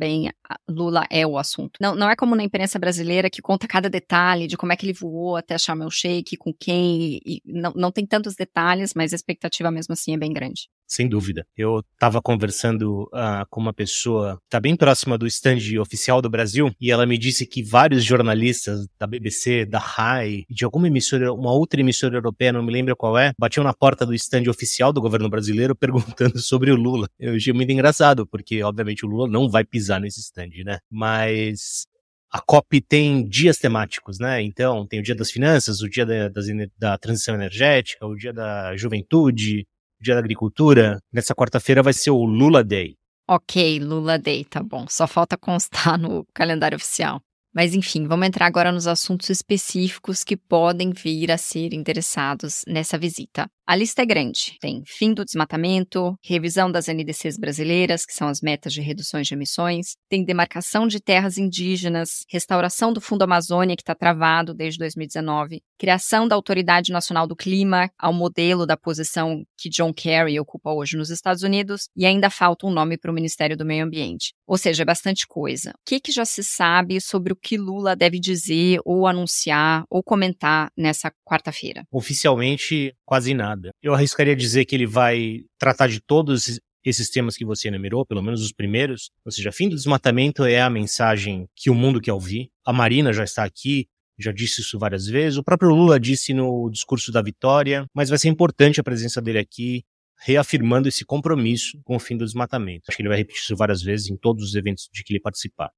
Lula 0.70 1.06
é 1.10 1.26
o 1.26 1.38
assunto. 1.38 1.78
Não, 1.80 1.96
não 1.96 2.10
é 2.10 2.16
como 2.16 2.36
na 2.36 2.44
imprensa 2.44 2.80
brasileira 2.80 3.30
que 3.30 3.42
conta 3.42 3.68
cada 3.68 3.90
detalhe 3.90 4.48
de 4.48 4.58
como 4.58 4.72
é 4.72 4.76
que 4.76 4.86
ele 4.86 4.94
voou 4.94 5.36
até 5.36 5.58
Sharm 5.58 5.82
el-Sheikh, 5.82 6.38
com 6.38 6.54
quem, 6.54 7.20
e 7.26 7.42
não, 7.46 7.74
não 7.76 7.92
tem 7.92 8.06
tantos 8.06 8.36
detalhes, 8.36 8.94
mas 8.96 9.14
a 9.14 9.16
expectativa 9.16 9.72
mesmo 9.72 9.94
assim 9.94 10.14
é 10.14 10.18
bem 10.18 10.32
grande. 10.34 10.70
Sem 10.88 11.08
dúvida. 11.08 11.46
Eu 11.58 11.84
estava 11.94 12.22
conversando 12.22 13.04
uh, 13.04 13.46
com 13.50 13.60
uma 13.60 13.74
pessoa 13.74 14.38
que 14.38 14.46
está 14.46 14.60
bem 14.60 14.76
próxima 14.76 15.18
do 15.18 15.26
stand 15.26 15.58
oficial 15.80 16.22
do 16.22 16.30
Brasil 16.30 16.72
e 16.80 16.92
ela 16.92 17.06
me 17.06 17.18
disse 17.18 17.46
que 17.46 17.64
vários 17.64 18.04
jornalistas 18.04 18.86
da 19.00 19.08
BBC, 19.08 19.66
da 19.66 19.80
RAI 19.80 20.46
de 20.50 20.66
alguma 20.66 20.88
emissora, 20.88 21.34
uma 21.34 21.52
outra 21.52 21.80
emissora 21.80 22.16
europeia, 22.16 22.54
não 22.54 22.64
me 22.64 22.72
lembro 22.72 22.96
qual 22.96 23.18
é, 23.18 23.32
batiam 23.40 23.64
na 23.64 23.74
porta 23.74 24.06
do 24.06 24.14
stand 24.14 24.50
oficial 24.50 24.94
do 24.94 25.02
governo 25.02 25.30
brasileiro 25.30 25.76
perguntando 25.76 26.38
sobre 26.40 26.72
o 26.72 26.76
Lula. 26.76 27.08
Eu 27.20 27.36
achei 27.36 27.54
muito 27.54 27.72
engraçado, 27.72 28.28
porque 28.28 28.62
obviamente 28.64 29.06
o 29.06 29.10
Lula 29.10 29.28
não 29.28 29.50
vai 29.50 29.64
pisar 29.64 30.00
nesse 30.00 30.20
stand, 30.20 30.64
né? 30.64 30.80
Mas 30.92 31.88
a 32.34 32.42
COP 32.42 32.82
tem 32.82 33.28
dias 33.28 33.60
temáticos, 33.60 34.18
né? 34.18 34.42
Então, 34.42 34.88
tem 34.88 35.00
o 35.00 35.04
dia 35.04 35.14
das 35.14 35.30
finanças, 35.30 35.82
o 35.82 35.90
dia 35.90 36.04
da, 36.04 36.32
da 36.80 36.98
transição 36.98 37.36
energética, 37.36 38.08
o 38.08 38.16
dia 38.16 38.34
da 38.34 38.76
juventude, 38.76 39.68
Dia 40.04 40.16
da 40.16 40.20
Agricultura, 40.20 41.00
nessa 41.14 41.34
quarta-feira 41.34 41.82
vai 41.82 41.94
ser 41.94 42.12
o 42.12 42.26
Lula 42.26 42.62
Day. 42.62 42.98
Ok, 43.26 43.80
Lula 43.80 44.20
Day, 44.20 44.44
tá 44.44 44.62
bom. 44.62 44.86
Só 44.90 45.08
falta 45.08 45.38
constar 45.38 45.98
no 45.98 46.26
calendário 46.34 46.76
oficial. 46.76 47.22
Mas 47.56 47.74
enfim, 47.74 48.06
vamos 48.06 48.28
entrar 48.28 48.48
agora 48.48 48.70
nos 48.70 48.86
assuntos 48.86 49.30
específicos 49.30 50.22
que 50.22 50.36
podem 50.36 50.92
vir 50.92 51.32
a 51.32 51.38
ser 51.38 51.74
interessados 51.74 52.64
nessa 52.68 52.98
visita. 52.98 53.48
A 53.66 53.78
lista 53.78 54.02
é 54.02 54.06
grande. 54.06 54.58
Tem 54.60 54.84
fim 54.86 55.14
do 55.14 55.24
desmatamento, 55.24 56.18
revisão 56.22 56.70
das 56.70 56.88
NDCs 56.88 57.38
brasileiras, 57.38 58.06
que 58.06 58.14
são 58.14 58.28
as 58.28 58.42
metas 58.42 58.74
de 58.74 58.82
reduções 58.82 59.26
de 59.26 59.34
emissões, 59.34 59.96
tem 60.10 60.26
demarcação 60.26 60.86
de 60.86 61.00
terras 61.00 61.38
indígenas, 61.38 62.26
restauração 62.30 62.92
do 62.92 63.00
Fundo 63.00 63.22
Amazônia, 63.22 63.78
que 63.78 63.82
está 63.82 63.96
travado 63.96 64.54
desde 64.54 64.80
2019, 64.80 65.62
criação 65.80 66.28
da 66.28 66.36
Autoridade 66.36 66.92
Nacional 66.92 67.26
do 67.26 67.38
Clima, 67.38 67.90
ao 67.98 68.12
modelo 68.12 68.66
da 68.66 68.76
posição 68.76 69.46
que 69.58 69.70
John 69.70 69.94
Kerry 69.94 70.38
ocupa 70.38 70.74
hoje 70.74 70.98
nos 70.98 71.10
Estados 71.10 71.42
Unidos, 71.42 71.88
e 71.96 72.06
ainda 72.06 72.30
falta 72.30 72.68
um 72.68 72.72
nome 72.72 72.98
para 72.98 73.12
o 73.12 73.14
Ministério 73.14 73.56
do 73.56 73.66
Meio 73.66 73.86
Ambiente. 73.86 74.34
Ou 74.46 74.58
seja, 74.58 74.84
é 74.84 74.86
bastante 74.86 75.26
coisa. 75.26 75.70
O 75.70 75.74
que, 75.86 76.02
que 76.02 76.12
já 76.12 76.26
se 76.26 76.44
sabe 76.44 77.00
sobre 77.00 77.32
o 77.32 77.36
que 77.36 77.58
Lula 77.58 77.96
deve 77.96 78.20
dizer, 78.20 78.82
ou 78.84 79.08
anunciar, 79.08 79.86
ou 79.90 80.04
comentar 80.04 80.70
nessa 80.78 81.10
quarta-feira? 81.26 81.86
Oficialmente, 81.90 82.94
quase 83.06 83.34
nada 83.34 83.53
nada. 83.54 83.72
Eu 83.82 83.94
arriscaria 83.94 84.36
dizer 84.36 84.66
que 84.66 84.76
ele 84.76 84.88
vai 84.88 85.42
tratar 85.58 85.88
de 85.88 86.00
todos 86.00 86.60
esses 86.84 87.10
temas 87.10 87.38
que 87.38 87.46
você 87.46 87.70
enumerou, 87.70 88.06
pelo 88.06 88.22
menos 88.22 88.42
os 88.42 88.52
primeiros, 88.52 89.10
ou 89.26 89.32
seja, 89.32 89.52
fim 89.52 89.70
do 89.70 89.76
desmatamento 89.76 90.44
é 90.44 90.62
a 90.62 90.70
mensagem 90.70 91.48
que 91.56 91.70
o 91.70 91.76
mundo 91.76 92.02
quer 92.02 92.14
ouvir. 92.14 92.50
A 92.66 92.74
Marina 92.74 93.14
já 93.14 93.24
está 93.24 93.44
aqui, 93.44 93.88
já 94.20 94.32
disse 94.32 94.62
isso 94.62 94.78
várias 94.78 95.08
vezes. 95.08 95.38
O 95.38 95.44
próprio 95.44 95.70
Lula 95.70 96.00
disse 96.00 96.34
no 96.34 96.70
discurso 96.70 97.12
da 97.12 97.22
vitória, 97.22 97.86
mas 97.94 98.10
vai 98.10 98.18
ser 98.18 98.28
importante 98.28 98.80
a 98.80 98.84
presença 98.84 99.22
dele 99.22 99.40
aqui, 99.40 99.84
reafirmando 100.20 100.88
esse 100.88 101.06
compromisso 101.06 101.80
com 101.84 101.96
o 101.96 102.00
fim 102.00 102.18
do 102.18 102.26
desmatamento. 102.26 102.84
Acho 102.88 102.98
que 102.98 103.02
ele 103.02 103.10
vai 103.10 103.18
repetir 103.18 103.42
isso 103.42 103.56
várias 103.56 103.82
vezes 103.82 104.10
em 104.10 104.18
todos 104.18 104.44
os 104.44 104.56
eventos 104.56 104.90
de 104.92 105.04
que 105.04 105.14
ele 105.14 105.20
participar. 105.20 105.72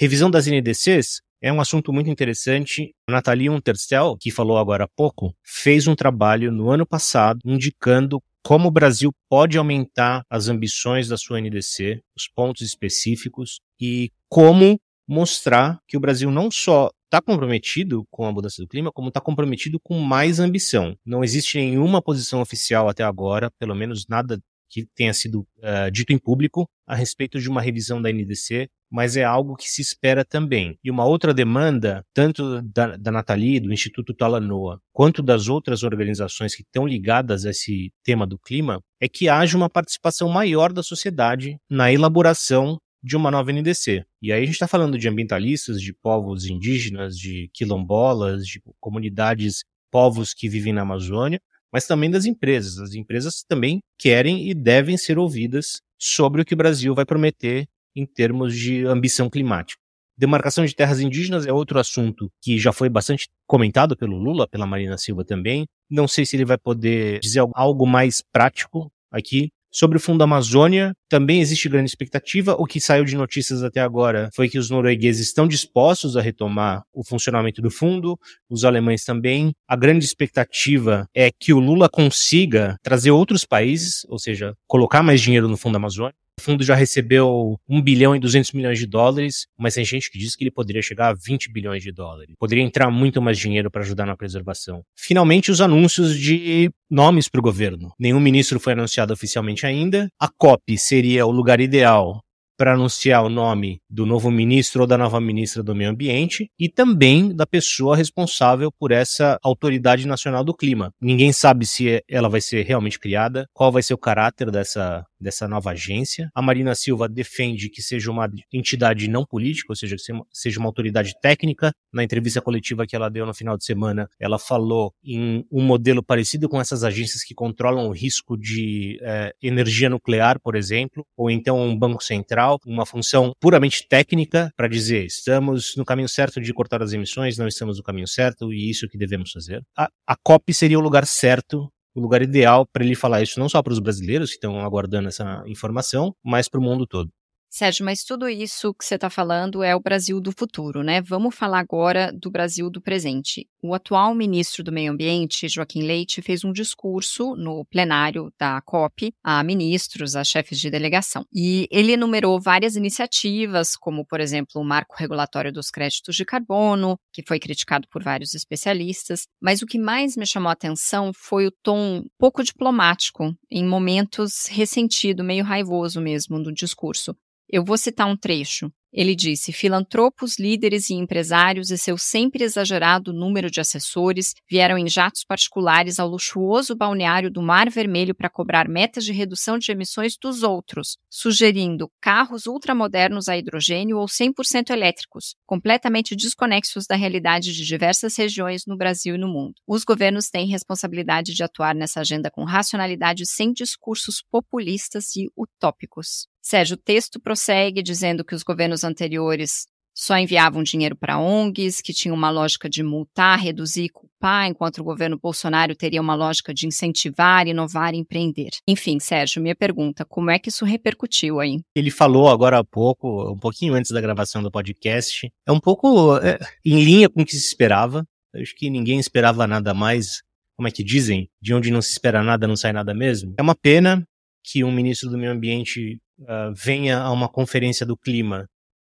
Revisão 0.00 0.30
das 0.30 0.46
NDCs 0.46 1.20
é 1.42 1.52
um 1.52 1.60
assunto 1.60 1.92
muito 1.92 2.08
interessante. 2.08 2.94
A 3.08 3.12
Nathalie 3.12 3.50
Unterstel, 3.50 4.16
que 4.20 4.30
falou 4.30 4.56
agora 4.56 4.84
há 4.84 4.88
pouco, 4.88 5.34
fez 5.42 5.88
um 5.88 5.96
trabalho 5.96 6.52
no 6.52 6.70
ano 6.70 6.86
passado 6.86 7.40
indicando 7.44 8.22
como 8.40 8.68
o 8.68 8.70
Brasil 8.70 9.10
pode 9.28 9.58
aumentar 9.58 10.22
as 10.30 10.46
ambições 10.46 11.08
da 11.08 11.16
sua 11.16 11.40
NDC, 11.40 12.00
os 12.16 12.28
pontos 12.28 12.62
específicos 12.62 13.58
e 13.80 14.12
como 14.28 14.80
mostrar 15.08 15.80
que 15.88 15.96
o 15.96 16.00
Brasil 16.00 16.30
não 16.30 16.48
só 16.48 16.90
está 17.06 17.20
comprometido 17.20 18.06
com 18.08 18.24
a 18.24 18.30
mudança 18.30 18.62
do 18.62 18.68
clima, 18.68 18.92
como 18.92 19.08
está 19.08 19.20
comprometido 19.20 19.80
com 19.80 19.98
mais 19.98 20.38
ambição. 20.38 20.94
Não 21.04 21.24
existe 21.24 21.58
nenhuma 21.58 22.00
posição 22.00 22.40
oficial 22.40 22.88
até 22.88 23.02
agora, 23.02 23.50
pelo 23.58 23.74
menos 23.74 24.06
nada 24.06 24.38
que 24.68 24.86
tenha 24.94 25.12
sido 25.12 25.46
uh, 25.58 25.90
dito 25.90 26.12
em 26.12 26.18
público 26.18 26.68
a 26.86 26.94
respeito 26.94 27.38
de 27.38 27.48
uma 27.48 27.60
revisão 27.60 28.00
da 28.00 28.10
NDC, 28.10 28.68
mas 28.90 29.16
é 29.16 29.24
algo 29.24 29.56
que 29.56 29.68
se 29.68 29.82
espera 29.82 30.24
também. 30.24 30.78
E 30.82 30.90
uma 30.90 31.04
outra 31.04 31.34
demanda, 31.34 32.04
tanto 32.14 32.62
da, 32.62 32.96
da 32.96 33.12
Nathalie, 33.12 33.60
do 33.60 33.72
Instituto 33.72 34.14
Talanoa, 34.14 34.80
quanto 34.92 35.22
das 35.22 35.48
outras 35.48 35.82
organizações 35.82 36.54
que 36.54 36.62
estão 36.62 36.86
ligadas 36.86 37.44
a 37.44 37.50
esse 37.50 37.92
tema 38.02 38.26
do 38.26 38.38
clima, 38.38 38.80
é 39.00 39.08
que 39.08 39.28
haja 39.28 39.56
uma 39.56 39.68
participação 39.68 40.28
maior 40.28 40.72
da 40.72 40.82
sociedade 40.82 41.58
na 41.68 41.92
elaboração 41.92 42.78
de 43.02 43.16
uma 43.16 43.30
nova 43.30 43.52
NDC. 43.52 44.04
E 44.20 44.32
aí 44.32 44.42
a 44.42 44.44
gente 44.44 44.54
está 44.54 44.66
falando 44.66 44.98
de 44.98 45.08
ambientalistas, 45.08 45.80
de 45.80 45.92
povos 45.92 46.46
indígenas, 46.46 47.16
de 47.16 47.48
quilombolas, 47.52 48.44
de 48.46 48.60
comunidades, 48.80 49.64
povos 49.90 50.34
que 50.34 50.48
vivem 50.48 50.72
na 50.72 50.82
Amazônia, 50.82 51.40
mas 51.72 51.86
também 51.86 52.10
das 52.10 52.24
empresas. 52.24 52.78
As 52.78 52.94
empresas 52.94 53.44
também 53.46 53.80
querem 53.98 54.48
e 54.48 54.54
devem 54.54 54.96
ser 54.96 55.18
ouvidas 55.18 55.80
sobre 55.98 56.42
o 56.42 56.44
que 56.44 56.54
o 56.54 56.56
Brasil 56.56 56.94
vai 56.94 57.04
prometer 57.04 57.66
em 57.96 58.06
termos 58.06 58.54
de 58.56 58.84
ambição 58.86 59.28
climática. 59.28 59.80
Demarcação 60.16 60.64
de 60.64 60.74
terras 60.74 61.00
indígenas 61.00 61.46
é 61.46 61.52
outro 61.52 61.78
assunto 61.78 62.28
que 62.42 62.58
já 62.58 62.72
foi 62.72 62.88
bastante 62.88 63.28
comentado 63.46 63.96
pelo 63.96 64.18
Lula, 64.18 64.48
pela 64.48 64.66
Marina 64.66 64.98
Silva 64.98 65.24
também. 65.24 65.64
Não 65.88 66.08
sei 66.08 66.26
se 66.26 66.34
ele 66.34 66.44
vai 66.44 66.58
poder 66.58 67.20
dizer 67.20 67.40
algo 67.54 67.86
mais 67.86 68.20
prático 68.32 68.90
aqui, 69.12 69.50
Sobre 69.70 69.98
o 69.98 70.00
Fundo 70.00 70.24
Amazônia, 70.24 70.94
também 71.10 71.40
existe 71.40 71.68
grande 71.68 71.90
expectativa. 71.90 72.54
O 72.58 72.64
que 72.64 72.80
saiu 72.80 73.04
de 73.04 73.16
notícias 73.16 73.62
até 73.62 73.80
agora 73.80 74.30
foi 74.34 74.48
que 74.48 74.58
os 74.58 74.70
noruegueses 74.70 75.26
estão 75.26 75.46
dispostos 75.46 76.16
a 76.16 76.22
retomar 76.22 76.82
o 76.92 77.04
funcionamento 77.04 77.60
do 77.60 77.70
fundo, 77.70 78.18
os 78.48 78.64
alemães 78.64 79.04
também. 79.04 79.52
A 79.68 79.76
grande 79.76 80.04
expectativa 80.04 81.06
é 81.14 81.30
que 81.30 81.52
o 81.52 81.60
Lula 81.60 81.88
consiga 81.88 82.76
trazer 82.82 83.10
outros 83.10 83.44
países, 83.44 84.06
ou 84.08 84.18
seja, 84.18 84.54
colocar 84.66 85.02
mais 85.02 85.20
dinheiro 85.20 85.48
no 85.48 85.56
Fundo 85.56 85.76
Amazônia. 85.76 86.14
O 86.38 86.40
fundo 86.40 86.62
já 86.62 86.76
recebeu 86.76 87.58
1 87.68 87.82
bilhão 87.82 88.14
e 88.14 88.20
200 88.20 88.52
milhões 88.52 88.78
de 88.78 88.86
dólares, 88.86 89.48
mas 89.58 89.74
tem 89.74 89.84
gente 89.84 90.08
que 90.08 90.16
diz 90.16 90.36
que 90.36 90.44
ele 90.44 90.52
poderia 90.52 90.80
chegar 90.80 91.08
a 91.08 91.12
20 91.12 91.50
bilhões 91.50 91.82
de 91.82 91.90
dólares. 91.90 92.32
Poderia 92.38 92.62
entrar 92.62 92.88
muito 92.92 93.20
mais 93.20 93.36
dinheiro 93.36 93.68
para 93.68 93.82
ajudar 93.82 94.06
na 94.06 94.16
preservação. 94.16 94.84
Finalmente, 94.96 95.50
os 95.50 95.60
anúncios 95.60 96.16
de 96.16 96.70
nomes 96.88 97.28
para 97.28 97.40
o 97.40 97.42
governo. 97.42 97.92
Nenhum 97.98 98.20
ministro 98.20 98.60
foi 98.60 98.74
anunciado 98.74 99.12
oficialmente 99.12 99.66
ainda. 99.66 100.08
A 100.16 100.28
COP 100.28 100.78
seria 100.78 101.26
o 101.26 101.32
lugar 101.32 101.60
ideal 101.60 102.22
para 102.58 102.74
anunciar 102.74 103.24
o 103.24 103.28
nome 103.28 103.80
do 103.88 104.04
novo 104.04 104.32
ministro 104.32 104.80
ou 104.80 104.86
da 104.86 104.98
nova 104.98 105.20
ministra 105.20 105.62
do 105.62 105.76
Meio 105.76 105.90
Ambiente 105.90 106.50
e 106.58 106.68
também 106.68 107.34
da 107.34 107.46
pessoa 107.46 107.96
responsável 107.96 108.72
por 108.72 108.90
essa 108.90 109.38
Autoridade 109.44 110.08
Nacional 110.08 110.42
do 110.42 110.52
Clima. 110.52 110.92
Ninguém 111.00 111.32
sabe 111.32 111.64
se 111.64 112.02
ela 112.08 112.28
vai 112.28 112.40
ser 112.40 112.66
realmente 112.66 112.98
criada, 112.98 113.48
qual 113.54 113.70
vai 113.70 113.82
ser 113.82 113.94
o 113.94 113.98
caráter 113.98 114.50
dessa 114.50 115.06
dessa 115.20 115.48
nova 115.48 115.70
agência. 115.70 116.30
A 116.34 116.40
Marina 116.40 116.74
Silva 116.74 117.08
defende 117.08 117.68
que 117.68 117.82
seja 117.82 118.10
uma 118.10 118.30
entidade 118.52 119.08
não 119.08 119.24
política, 119.24 119.72
ou 119.72 119.76
seja, 119.76 119.96
que 119.96 120.02
seja 120.32 120.60
uma 120.60 120.68
autoridade 120.68 121.14
técnica. 121.20 121.72
Na 121.92 122.04
entrevista 122.04 122.40
coletiva 122.40 122.86
que 122.86 122.94
ela 122.94 123.08
deu 123.08 123.26
no 123.26 123.34
final 123.34 123.56
de 123.56 123.64
semana, 123.64 124.08
ela 124.20 124.38
falou 124.38 124.92
em 125.02 125.44
um 125.50 125.62
modelo 125.62 126.02
parecido 126.02 126.48
com 126.48 126.60
essas 126.60 126.84
agências 126.84 127.24
que 127.24 127.34
controlam 127.34 127.88
o 127.88 127.92
risco 127.92 128.36
de 128.36 128.98
é, 129.02 129.32
energia 129.42 129.90
nuclear, 129.90 130.38
por 130.40 130.54
exemplo, 130.54 131.04
ou 131.16 131.30
então 131.30 131.60
um 131.60 131.76
banco 131.76 132.02
central, 132.02 132.47
uma 132.66 132.86
função 132.86 133.32
puramente 133.40 133.86
técnica 133.88 134.52
para 134.56 134.68
dizer 134.68 135.04
estamos 135.06 135.74
no 135.76 135.84
caminho 135.84 136.08
certo 136.08 136.40
de 136.40 136.52
cortar 136.52 136.82
as 136.82 136.92
emissões, 136.92 137.36
não 137.36 137.48
estamos 137.48 137.78
no 137.78 137.82
caminho 137.82 138.06
certo 138.06 138.52
e 138.52 138.70
isso 138.70 138.86
é 138.86 138.88
que 138.88 138.98
devemos 138.98 139.30
fazer. 139.32 139.62
A, 139.76 139.88
a 140.06 140.16
COP 140.16 140.54
seria 140.54 140.78
o 140.78 140.82
lugar 140.82 141.06
certo 141.06 141.70
o 141.94 142.00
lugar 142.00 142.22
ideal 142.22 142.66
para 142.72 142.84
ele 142.84 142.94
falar 142.94 143.22
isso 143.22 143.40
não 143.40 143.48
só 143.48 143.62
para 143.62 143.72
os 143.72 143.80
brasileiros 143.80 144.30
que 144.30 144.36
estão 144.36 144.60
aguardando 144.60 145.08
essa 145.08 145.42
informação, 145.46 146.14
mas 146.24 146.48
para 146.48 146.60
o 146.60 146.62
mundo 146.62 146.86
todo. 146.86 147.10
Sérgio, 147.50 147.82
mas 147.82 148.04
tudo 148.04 148.28
isso 148.28 148.74
que 148.74 148.84
você 148.84 148.96
está 148.96 149.08
falando 149.08 149.62
é 149.62 149.74
o 149.74 149.80
Brasil 149.80 150.20
do 150.20 150.30
futuro, 150.32 150.82
né? 150.82 151.00
Vamos 151.00 151.34
falar 151.34 151.60
agora 151.60 152.12
do 152.12 152.30
Brasil 152.30 152.68
do 152.68 152.80
presente. 152.80 153.48
O 153.62 153.74
atual 153.74 154.14
ministro 154.14 154.62
do 154.62 154.70
Meio 154.70 154.92
Ambiente, 154.92 155.48
Joaquim 155.48 155.82
Leite, 155.82 156.20
fez 156.20 156.44
um 156.44 156.52
discurso 156.52 157.34
no 157.36 157.64
plenário 157.64 158.30
da 158.38 158.60
COP 158.60 159.14
a 159.24 159.42
ministros, 159.42 160.14
a 160.14 160.22
chefes 160.22 160.60
de 160.60 160.68
delegação. 160.70 161.24
E 161.32 161.66
ele 161.70 161.92
enumerou 161.92 162.38
várias 162.38 162.76
iniciativas, 162.76 163.76
como, 163.76 164.04
por 164.04 164.20
exemplo, 164.20 164.60
o 164.60 164.64
marco 164.64 164.94
regulatório 164.96 165.50
dos 165.50 165.70
créditos 165.70 166.16
de 166.16 166.26
carbono, 166.26 166.98
que 167.10 167.24
foi 167.26 167.40
criticado 167.40 167.88
por 167.90 168.02
vários 168.02 168.34
especialistas. 168.34 169.26
Mas 169.40 169.62
o 169.62 169.66
que 169.66 169.78
mais 169.78 170.16
me 170.18 170.26
chamou 170.26 170.50
a 170.50 170.52
atenção 170.52 171.12
foi 171.14 171.46
o 171.46 171.52
tom 171.62 172.04
pouco 172.18 172.44
diplomático, 172.44 173.34
em 173.50 173.66
momentos 173.66 174.46
ressentido, 174.50 175.24
meio 175.24 175.44
raivoso 175.44 175.98
mesmo, 175.98 176.42
do 176.42 176.52
discurso. 176.52 177.16
Eu 177.50 177.64
vou 177.64 177.78
citar 177.78 178.06
um 178.06 178.16
trecho. 178.16 178.70
Ele 178.92 179.14
disse: 179.14 179.52
filantropos, 179.52 180.38
líderes 180.38 180.88
e 180.88 180.94
empresários 180.94 181.70
e 181.70 181.76
seu 181.76 181.98
sempre 181.98 182.42
exagerado 182.42 183.12
número 183.12 183.50
de 183.50 183.60
assessores 183.60 184.34
vieram 184.50 184.78
em 184.78 184.88
jatos 184.88 185.24
particulares 185.24 185.98
ao 185.98 186.08
luxuoso 186.08 186.74
balneário 186.74 187.30
do 187.30 187.42
Mar 187.42 187.68
Vermelho 187.68 188.14
para 188.14 188.30
cobrar 188.30 188.66
metas 188.66 189.04
de 189.04 189.12
redução 189.12 189.58
de 189.58 189.70
emissões 189.70 190.16
dos 190.20 190.42
outros, 190.42 190.96
sugerindo 191.10 191.90
carros 192.00 192.46
ultramodernos 192.46 193.28
a 193.28 193.36
hidrogênio 193.36 193.98
ou 193.98 194.06
100% 194.06 194.70
elétricos, 194.70 195.34
completamente 195.46 196.16
desconexos 196.16 196.86
da 196.86 196.96
realidade 196.96 197.52
de 197.52 197.66
diversas 197.66 198.16
regiões 198.16 198.62
no 198.66 198.76
Brasil 198.76 199.16
e 199.16 199.18
no 199.18 199.28
mundo. 199.28 199.54
Os 199.66 199.84
governos 199.84 200.30
têm 200.30 200.46
responsabilidade 200.46 201.34
de 201.34 201.42
atuar 201.42 201.74
nessa 201.74 202.00
agenda 202.00 202.30
com 202.30 202.44
racionalidade 202.44 203.26
sem 203.26 203.52
discursos 203.52 204.22
populistas 204.30 205.14
e 205.14 205.30
utópicos. 205.36 206.26
Sérgio, 206.48 206.76
o 206.76 206.80
texto 206.82 207.20
prossegue 207.20 207.82
dizendo 207.82 208.24
que 208.24 208.34
os 208.34 208.42
governos 208.42 208.82
anteriores 208.82 209.66
só 209.94 210.16
enviavam 210.16 210.62
dinheiro 210.62 210.96
para 210.96 211.18
ONGs, 211.18 211.82
que 211.82 211.92
tinham 211.92 212.16
uma 212.16 212.30
lógica 212.30 212.70
de 212.70 212.82
multar, 212.82 213.38
reduzir 213.38 213.84
e 213.84 213.88
culpar, 213.90 214.48
enquanto 214.48 214.78
o 214.78 214.84
governo 214.84 215.18
Bolsonaro 215.22 215.76
teria 215.76 216.00
uma 216.00 216.14
lógica 216.14 216.54
de 216.54 216.66
incentivar, 216.66 217.46
inovar 217.46 217.92
e 217.92 217.98
empreender. 217.98 218.48
Enfim, 218.66 218.98
Sérgio, 218.98 219.42
minha 219.42 219.54
pergunta, 219.54 220.06
como 220.06 220.30
é 220.30 220.38
que 220.38 220.48
isso 220.48 220.64
repercutiu 220.64 221.38
aí? 221.38 221.60
Ele 221.76 221.90
falou 221.90 222.30
agora 222.30 222.60
há 222.60 222.64
pouco, 222.64 223.30
um 223.30 223.38
pouquinho 223.38 223.74
antes 223.74 223.90
da 223.90 224.00
gravação 224.00 224.42
do 224.42 224.50
podcast, 224.50 225.30
é 225.46 225.52
um 225.52 225.60
pouco 225.60 226.16
é, 226.16 226.38
em 226.64 226.82
linha 226.82 227.10
com 227.10 227.20
o 227.20 227.26
que 227.26 227.32
se 227.32 227.46
esperava. 227.46 228.06
Acho 228.34 228.54
que 228.56 228.70
ninguém 228.70 228.98
esperava 228.98 229.46
nada 229.46 229.74
mais, 229.74 230.22
como 230.56 230.66
é 230.66 230.70
que 230.70 230.82
dizem, 230.82 231.28
de 231.42 231.52
onde 231.52 231.70
não 231.70 231.82
se 231.82 231.90
espera 231.90 232.22
nada, 232.22 232.48
não 232.48 232.56
sai 232.56 232.72
nada 232.72 232.94
mesmo. 232.94 233.34
É 233.38 233.42
uma 233.42 233.54
pena 233.54 234.02
que 234.42 234.64
um 234.64 234.72
ministro 234.72 235.10
do 235.10 235.18
meio 235.18 235.32
ambiente 235.32 235.98
uh, 236.20 236.52
venha 236.54 236.98
a 236.98 237.10
uma 237.10 237.28
conferência 237.28 237.86
do 237.86 237.96
clima 237.96 238.46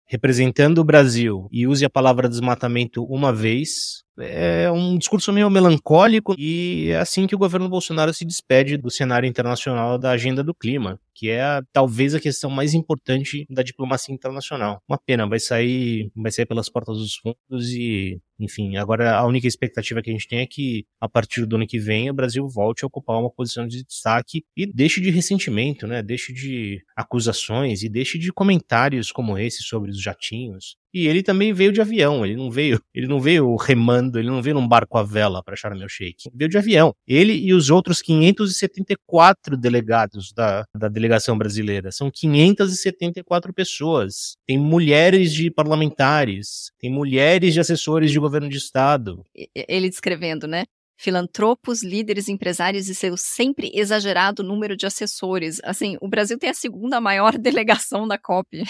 representando 0.07 0.79
o 0.79 0.83
Brasil 0.83 1.47
e 1.51 1.65
use 1.65 1.83
a 1.83 1.89
palavra 1.89 2.29
desmatamento 2.29 3.03
uma 3.05 3.33
vez, 3.33 4.03
é 4.19 4.71
um 4.71 4.97
discurso 4.97 5.31
meio 5.33 5.49
melancólico 5.49 6.35
e 6.37 6.89
é 6.89 6.97
assim 6.97 7.27
que 7.27 7.35
o 7.35 7.37
governo 7.37 7.69
Bolsonaro 7.69 8.13
se 8.13 8.25
despede 8.25 8.77
do 8.77 8.89
cenário 8.89 9.27
internacional 9.27 9.97
da 9.97 10.11
agenda 10.11 10.43
do 10.43 10.53
clima, 10.53 10.99
que 11.13 11.29
é 11.29 11.41
a, 11.41 11.63
talvez 11.71 12.15
a 12.15 12.19
questão 12.19 12.49
mais 12.49 12.73
importante 12.73 13.45
da 13.49 13.63
diplomacia 13.63 14.13
internacional. 14.13 14.81
Uma 14.87 14.97
pena, 14.97 15.27
vai 15.27 15.39
sair, 15.39 16.11
vai 16.15 16.31
sair 16.31 16.45
pelas 16.45 16.69
portas 16.69 16.97
dos 16.97 17.15
fundos 17.15 17.69
e 17.71 18.19
enfim, 18.39 18.75
agora 18.75 19.15
a 19.15 19.25
única 19.25 19.47
expectativa 19.47 20.01
que 20.01 20.09
a 20.09 20.13
gente 20.13 20.27
tem 20.27 20.39
é 20.39 20.45
que 20.45 20.85
a 20.99 21.07
partir 21.07 21.45
do 21.45 21.55
ano 21.55 21.65
que 21.65 21.79
vem 21.79 22.09
o 22.09 22.13
Brasil 22.13 22.47
volte 22.47 22.83
a 22.83 22.87
ocupar 22.87 23.17
uma 23.17 23.29
posição 23.29 23.65
de 23.65 23.83
destaque 23.83 24.43
e 24.57 24.65
deixe 24.65 24.99
de 24.99 25.09
ressentimento, 25.09 25.87
né? 25.87 26.03
Deixe 26.03 26.33
de 26.33 26.83
acusações 26.95 27.81
e 27.81 27.89
deixe 27.89 28.17
de 28.17 28.33
comentários 28.33 29.11
como 29.11 29.37
esse 29.37 29.63
sobre 29.63 29.89
os 29.89 30.01
jatinhos. 30.01 30.75
E 30.95 31.07
ele 31.07 31.21
também 31.21 31.51
veio 31.51 31.73
de 31.73 31.81
avião, 31.81 32.25
ele 32.25 32.37
não 32.37 32.49
veio, 32.49 32.79
ele 32.95 33.05
não 33.05 33.19
veio 33.19 33.53
remando, 33.57 34.17
ele 34.17 34.29
não 34.29 34.41
veio 34.41 34.53
num 34.53 34.65
barco 34.65 34.97
à 34.97 35.03
vela 35.03 35.43
para 35.43 35.53
Sharm 35.53 35.81
el 35.81 35.89
Sheikh, 35.89 36.29
veio 36.33 36.47
de 36.47 36.57
avião. 36.57 36.95
Ele 37.05 37.33
e 37.33 37.53
os 37.53 37.69
outros 37.69 38.01
574 38.01 39.57
delegados 39.57 40.31
da, 40.31 40.63
da 40.73 40.87
delegação 40.87 41.37
brasileira, 41.37 41.91
são 41.91 42.09
574 42.09 43.53
pessoas. 43.53 44.37
Tem 44.47 44.57
mulheres 44.57 45.33
de 45.33 45.51
parlamentares, 45.51 46.71
tem 46.79 46.89
mulheres 46.89 47.53
de 47.53 47.59
assessores 47.59 48.09
de 48.09 48.17
governo 48.17 48.47
de 48.47 48.55
estado. 48.55 49.21
Ele 49.53 49.89
descrevendo, 49.89 50.47
né? 50.47 50.63
filantropos, 50.97 51.83
líderes, 51.83 52.29
empresários 52.29 52.87
e 52.87 52.95
seu 52.95 53.17
sempre 53.17 53.69
exagerado 53.73 54.43
número 54.43 54.75
de 54.75 54.85
assessores. 54.85 55.59
Assim, 55.63 55.97
o 56.01 56.07
Brasil 56.07 56.37
tem 56.37 56.49
a 56.49 56.53
segunda 56.53 57.01
maior 57.01 57.35
delegação 57.37 58.07
da 58.07 58.17
COP. 58.17 58.63